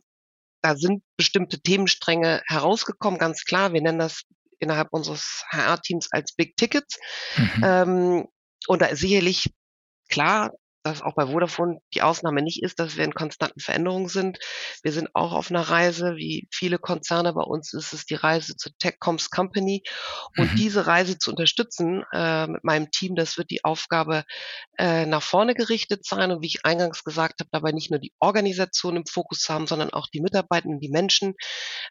[0.62, 3.74] da sind bestimmte Themenstränge herausgekommen, ganz klar.
[3.74, 4.24] Wir nennen das
[4.60, 7.00] innerhalb unseres HR-Teams als Big Tickets.
[7.38, 7.64] Mhm.
[7.64, 8.28] Ähm,
[8.68, 9.52] und da ist sicherlich
[10.10, 10.52] klar,
[10.84, 14.40] dass auch bei Vodafone die Ausnahme nicht ist, dass wir in konstanten Veränderungen sind.
[14.84, 17.34] Wir sind auch auf einer Reise, wie viele Konzerne.
[17.34, 19.84] Bei uns ist es die Reise zur TechComs Company.
[20.38, 20.56] Und mhm.
[20.58, 24.26] diese Reise zu unterstützen äh, mit meinem Team, das wird die Aufgabe
[24.78, 26.32] äh, nach vorne gerichtet sein.
[26.32, 29.68] Und wie ich eingangs gesagt habe, dabei nicht nur die Organisation im Fokus zu haben,
[29.68, 31.34] sondern auch die Mitarbeitenden, die Menschen,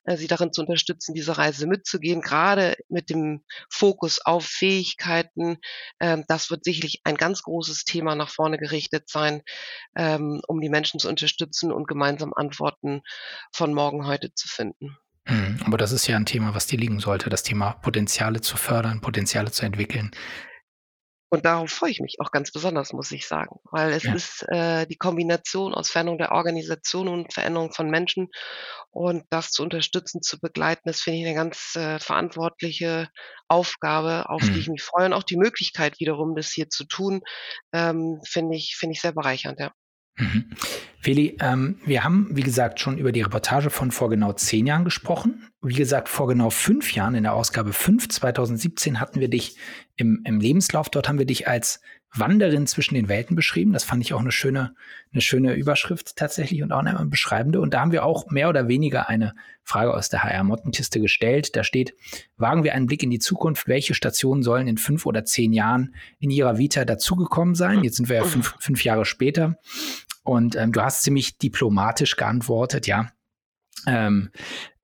[0.04, 5.56] äh, sie darin zu unterstützen, diese Reise mitzugehen, gerade mit dem Fokus auf Fähigkeiten.
[5.98, 9.42] Äh, das wird sicherlich ein ganz großes Thema nach vorne gerichtet ausgerichtet sein,
[9.96, 13.02] ähm, um die Menschen zu unterstützen und gemeinsam Antworten
[13.52, 14.96] von morgen heute zu finden.
[15.26, 18.56] Mhm, aber das ist ja ein Thema, was dir liegen sollte, das Thema Potenziale zu
[18.56, 20.10] fördern, Potenziale zu entwickeln.
[21.32, 24.14] Und darauf freue ich mich auch ganz besonders, muss ich sagen, weil es ja.
[24.14, 28.28] ist äh, die Kombination aus Veränderung der Organisation und Veränderung von Menschen
[28.90, 33.08] und das zu unterstützen, zu begleiten, das finde ich eine ganz äh, verantwortliche
[33.48, 34.52] Aufgabe, auf mhm.
[34.52, 37.22] die ich mich freue und auch die Möglichkeit wiederum, das hier zu tun,
[37.72, 39.72] ähm, finde ich, finde ich sehr bereichernd, ja.
[40.16, 40.44] Mhm.
[41.00, 44.84] Feli, ähm, wir haben, wie gesagt, schon über die Reportage von vor genau zehn Jahren
[44.84, 45.48] gesprochen.
[45.60, 49.56] Wie gesagt, vor genau fünf Jahren, in der Ausgabe 5 2017, hatten wir dich
[49.96, 51.80] im, im Lebenslauf, dort haben wir dich als
[52.14, 53.72] Wanderin zwischen den Welten beschrieben.
[53.72, 54.74] Das fand ich auch eine schöne,
[55.12, 57.60] eine schöne Überschrift tatsächlich und auch eine beschreibende.
[57.60, 61.56] Und da haben wir auch mehr oder weniger eine Frage aus der HR-Mottenkiste gestellt.
[61.56, 61.94] Da steht,
[62.36, 63.66] wagen wir einen Blick in die Zukunft.
[63.66, 67.82] Welche Stationen sollen in fünf oder zehn Jahren in ihrer Vita dazugekommen sein?
[67.82, 69.56] Jetzt sind wir ja fünf, fünf Jahre später.
[70.22, 73.10] Und ähm, du hast ziemlich diplomatisch geantwortet, ja.
[73.86, 74.30] Ähm,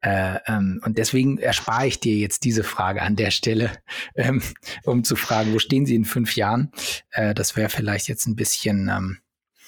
[0.01, 3.73] äh, ähm, und deswegen erspare ich dir jetzt diese Frage an der Stelle,
[4.15, 4.43] ähm,
[4.85, 6.71] um zu fragen, wo stehen Sie in fünf Jahren?
[7.11, 9.19] Äh, das wäre vielleicht jetzt ein bisschen ähm,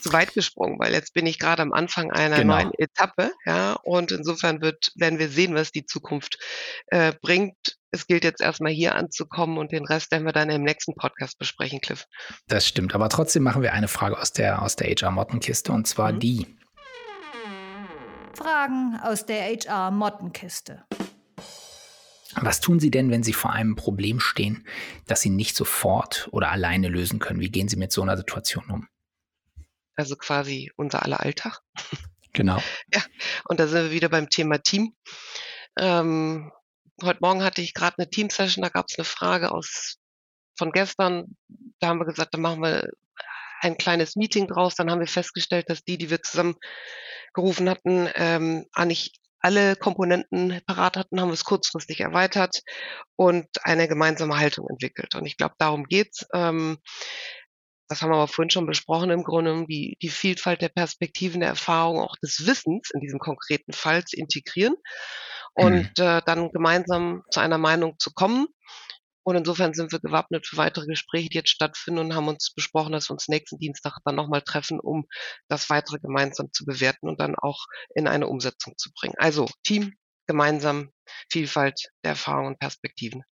[0.00, 2.56] zu weit gesprungen, weil jetzt bin ich gerade am Anfang einer genau.
[2.56, 6.38] neuen Etappe, ja, und insofern wird, werden wir sehen, was die Zukunft
[6.86, 7.76] äh, bringt.
[7.90, 11.38] Es gilt jetzt erstmal hier anzukommen und den Rest werden wir dann im nächsten Podcast
[11.38, 12.06] besprechen, Cliff.
[12.46, 16.12] Das stimmt, aber trotzdem machen wir eine Frage aus der, aus der HR-Mottenkiste und zwar
[16.12, 16.20] mhm.
[16.20, 16.46] die.
[18.34, 20.84] Fragen aus der HR-Mottenkiste.
[22.34, 24.66] Was tun Sie denn, wenn Sie vor einem Problem stehen,
[25.06, 27.40] das Sie nicht sofort oder alleine lösen können?
[27.40, 28.88] Wie gehen Sie mit so einer Situation um?
[29.96, 31.60] Also quasi unser aller Alltag.
[32.32, 32.62] Genau.
[32.94, 33.02] Ja,
[33.44, 34.94] und da sind wir wieder beim Thema Team.
[35.78, 36.52] Ähm,
[37.02, 39.98] heute Morgen hatte ich gerade eine Team-Session, da gab es eine Frage aus
[40.56, 41.36] von gestern.
[41.80, 42.90] Da haben wir gesagt, da machen wir
[43.60, 44.74] ein kleines Meeting draus.
[44.74, 46.56] Dann haben wir festgestellt, dass die, die wir zusammen
[47.34, 52.60] gerufen hatten, ähm, eigentlich alle Komponenten parat hatten, haben wir es kurzfristig erweitert
[53.16, 55.14] und eine gemeinsame Haltung entwickelt.
[55.14, 56.26] Und ich glaube, darum geht's.
[56.34, 56.78] Ähm,
[57.88, 61.48] das haben wir aber vorhin schon besprochen, im Grunde die, die Vielfalt der Perspektiven, der
[61.48, 64.76] Erfahrungen, auch des Wissens in diesem konkreten Fall zu integrieren
[65.54, 66.04] und mhm.
[66.04, 68.46] äh, dann gemeinsam zu einer Meinung zu kommen
[69.22, 72.92] und insofern sind wir gewappnet für weitere Gespräche, die jetzt stattfinden und haben uns besprochen,
[72.92, 75.06] dass wir uns nächsten Dienstag dann nochmal treffen, um
[75.48, 79.14] das weitere gemeinsam zu bewerten und dann auch in eine Umsetzung zu bringen.
[79.18, 79.94] Also Team,
[80.26, 80.90] gemeinsam,
[81.30, 83.22] Vielfalt der Erfahrungen und Perspektiven.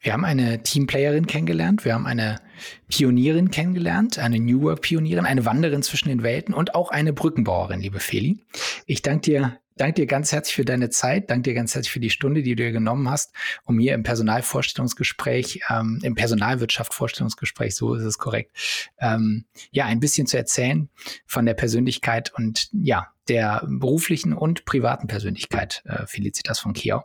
[0.00, 2.40] Wir haben eine Teamplayerin kennengelernt, wir haben eine
[2.88, 7.80] Pionierin kennengelernt, eine New Work Pionierin, eine Wanderin zwischen den Welten und auch eine Brückenbauerin,
[7.80, 8.38] liebe Feli.
[8.86, 12.00] Ich danke dir danke dir ganz herzlich für deine Zeit, danke dir ganz herzlich für
[12.00, 17.94] die Stunde, die du dir genommen hast, um hier im Personalvorstellungsgespräch, ähm, im Personalwirtschaft-Vorstellungsgespräch, so
[17.94, 18.52] ist es korrekt,
[18.98, 20.88] ähm, ja, ein bisschen zu erzählen
[21.26, 27.04] von der Persönlichkeit und ja, der beruflichen und privaten Persönlichkeit äh, Felicitas von Kiau.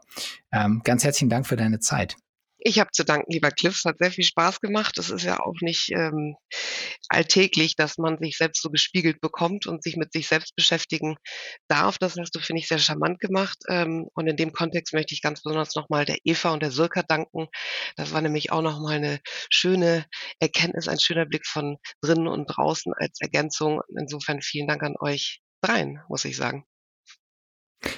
[0.51, 2.15] Ähm, ganz herzlichen Dank für deine Zeit.
[2.66, 3.76] Ich habe zu danken, lieber Cliff.
[3.76, 4.97] Es hat sehr viel Spaß gemacht.
[4.97, 6.38] Es ist ja auch nicht ähm,
[7.09, 11.18] alltäglich, dass man sich selbst so gespiegelt bekommt und sich mit sich selbst beschäftigen
[11.68, 11.97] darf.
[11.97, 13.57] Das hast du, finde ich, sehr charmant gemacht.
[13.70, 17.03] Ähm, und in dem Kontext möchte ich ganz besonders nochmal der Eva und der Sirka
[17.03, 17.47] danken.
[17.97, 20.05] Das war nämlich auch nochmal eine schöne
[20.39, 23.82] Erkenntnis, ein schöner Blick von drinnen und draußen als Ergänzung.
[23.99, 26.66] Insofern vielen Dank an euch dreien, muss ich sagen.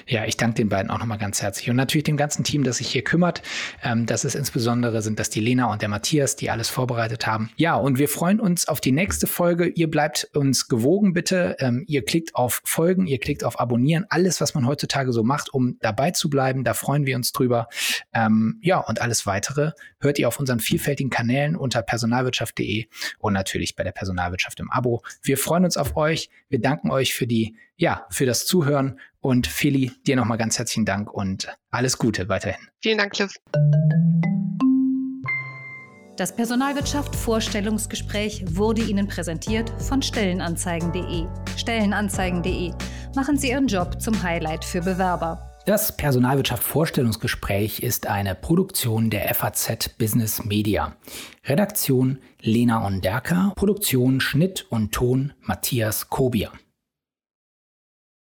[0.06, 1.70] Ja, ich danke den beiden auch nochmal ganz herzlich.
[1.70, 3.42] Und natürlich dem ganzen Team, das sich hier kümmert.
[3.82, 7.50] Ähm, das ist insbesondere, sind das die Lena und der Matthias, die alles vorbereitet haben.
[7.56, 9.66] Ja, und wir freuen uns auf die nächste Folge.
[9.66, 11.56] Ihr bleibt uns gewogen, bitte.
[11.58, 14.06] Ähm, ihr klickt auf Folgen, ihr klickt auf Abonnieren.
[14.08, 16.64] Alles, was man heutzutage so macht, um dabei zu bleiben.
[16.64, 17.68] Da freuen wir uns drüber.
[18.12, 22.86] Ähm, ja, und alles weitere hört ihr auf unseren vielfältigen Kanälen unter personalwirtschaft.de
[23.18, 25.02] und natürlich bei der Personalwirtschaft im Abo.
[25.22, 26.30] Wir freuen uns auf euch.
[26.48, 29.00] Wir danken euch für die ja, für das Zuhören.
[29.20, 32.60] Und Feli, dir nochmal ganz herzlichen Dank und alles Gute weiterhin.
[32.80, 33.34] Vielen Dank, Cliff.
[36.16, 41.26] Das Personalwirtschaft Vorstellungsgespräch wurde Ihnen präsentiert von Stellenanzeigen.de.
[41.58, 42.72] Stellenanzeigen.de.
[43.14, 45.52] Machen Sie Ihren Job zum Highlight für Bewerber.
[45.66, 50.96] Das Personalwirtschaft Vorstellungsgespräch ist eine Produktion der FAZ Business Media.
[51.44, 56.52] Redaktion Lena Onderker, Produktion, Schnitt und Ton Matthias Kobier.